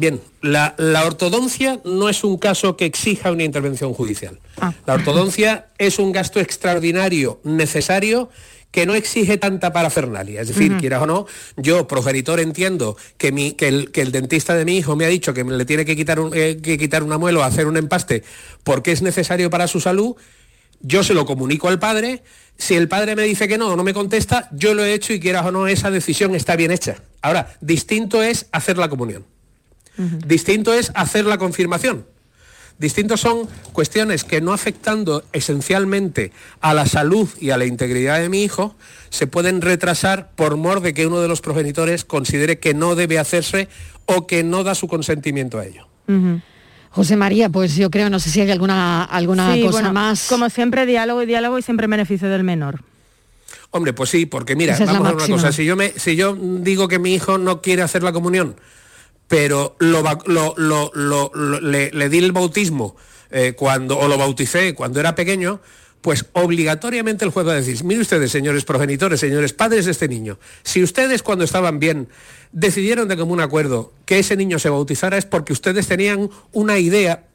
[0.00, 0.74] Bien, la,
[1.04, 4.40] ortodoncia no es un caso que exija una intervención judicial.
[4.58, 4.72] Ah.
[4.86, 8.30] La ortodoncia es un gasto extraordinario necesario
[8.70, 10.40] que no exige tanta parafernalia.
[10.40, 11.26] Es decir, quieras o no,
[11.58, 15.44] yo, progenitor, entiendo que, mi, que, el, dentista de mi hijo me ha dicho que
[15.44, 18.24] le tiene que quitar un, eh, que quitar una muela o hacer un empaste
[18.64, 20.16] porque es necesario para su salud,
[20.80, 22.22] yo se lo comunico al padre,
[22.56, 25.12] si el padre me dice que no o no me contesta, yo lo he hecho
[25.12, 27.02] y quieras o no, esa decisión está bien hecha.
[27.20, 29.26] Ahora, distinto es hacer la comunión.
[29.96, 32.06] Distinto es hacer la confirmación.
[32.80, 36.32] Distintos son cuestiones que no afectando esencialmente
[36.62, 38.74] a la salud y a la integridad de mi hijo,
[39.10, 43.18] se pueden retrasar por mor de que uno de los progenitores considere que no debe
[43.18, 43.68] hacerse
[44.06, 45.86] o que no da su consentimiento a ello.
[46.88, 50.26] José María, pues yo creo, no sé si hay alguna, alguna cosa más.
[50.28, 52.82] Como siempre, diálogo y diálogo y siempre beneficio del menor.
[53.72, 55.52] Hombre, pues sí, porque mira, vamos a ver una cosa.
[55.52, 58.56] Si yo, me, si yo digo que mi hijo no quiere hacer la comunión,
[59.30, 59.92] pero le,
[62.08, 62.96] di el bautismo
[63.30, 65.60] eh, cuando, o lo bauticé cuando era pequeño,
[66.00, 70.08] pues obligatoriamente el juez va a decir, mire ustedes, señores progenitores, señores padres de este
[70.08, 72.08] niño, si ustedes cuando estaban bien
[72.50, 77.28] decidieron de común acuerdo que ese niño se bautizara es porque ustedes tenían una idea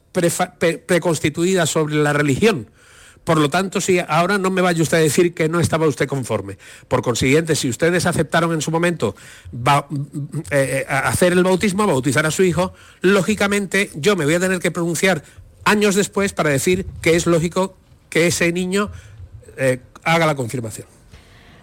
[0.86, 2.68] preconstituida sobre la religión
[3.26, 6.06] por lo tanto, si ahora no me vaya usted a decir que no estaba usted
[6.06, 6.58] conforme.
[6.86, 9.16] Por consiguiente, si ustedes aceptaron en su momento
[9.52, 9.82] eh,
[10.52, 14.70] eh, hacer el bautismo, bautizar a su hijo, lógicamente yo me voy a tener que
[14.70, 15.24] pronunciar
[15.64, 17.76] años después para decir que es lógico
[18.10, 18.92] que ese niño
[19.56, 20.86] eh, haga la confirmación.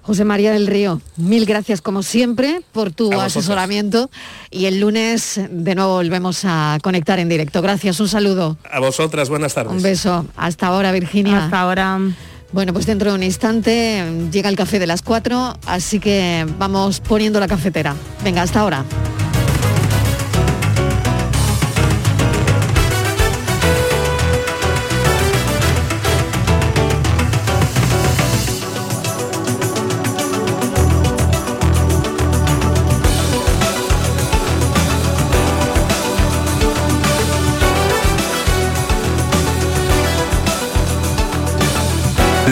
[0.04, 4.10] José María del Río, mil gracias como siempre por tu asesoramiento
[4.52, 7.62] y el lunes de nuevo volvemos a conectar en directo.
[7.62, 8.58] Gracias, un saludo.
[8.70, 9.72] A vosotras, buenas tardes.
[9.72, 10.26] Un beso.
[10.36, 11.46] Hasta ahora, Virginia.
[11.46, 12.00] Hasta ahora.
[12.52, 17.00] Bueno, pues dentro de un instante llega el café de las cuatro, así que vamos
[17.00, 17.96] poniendo la cafetera.
[18.24, 18.86] Venga, hasta ahora.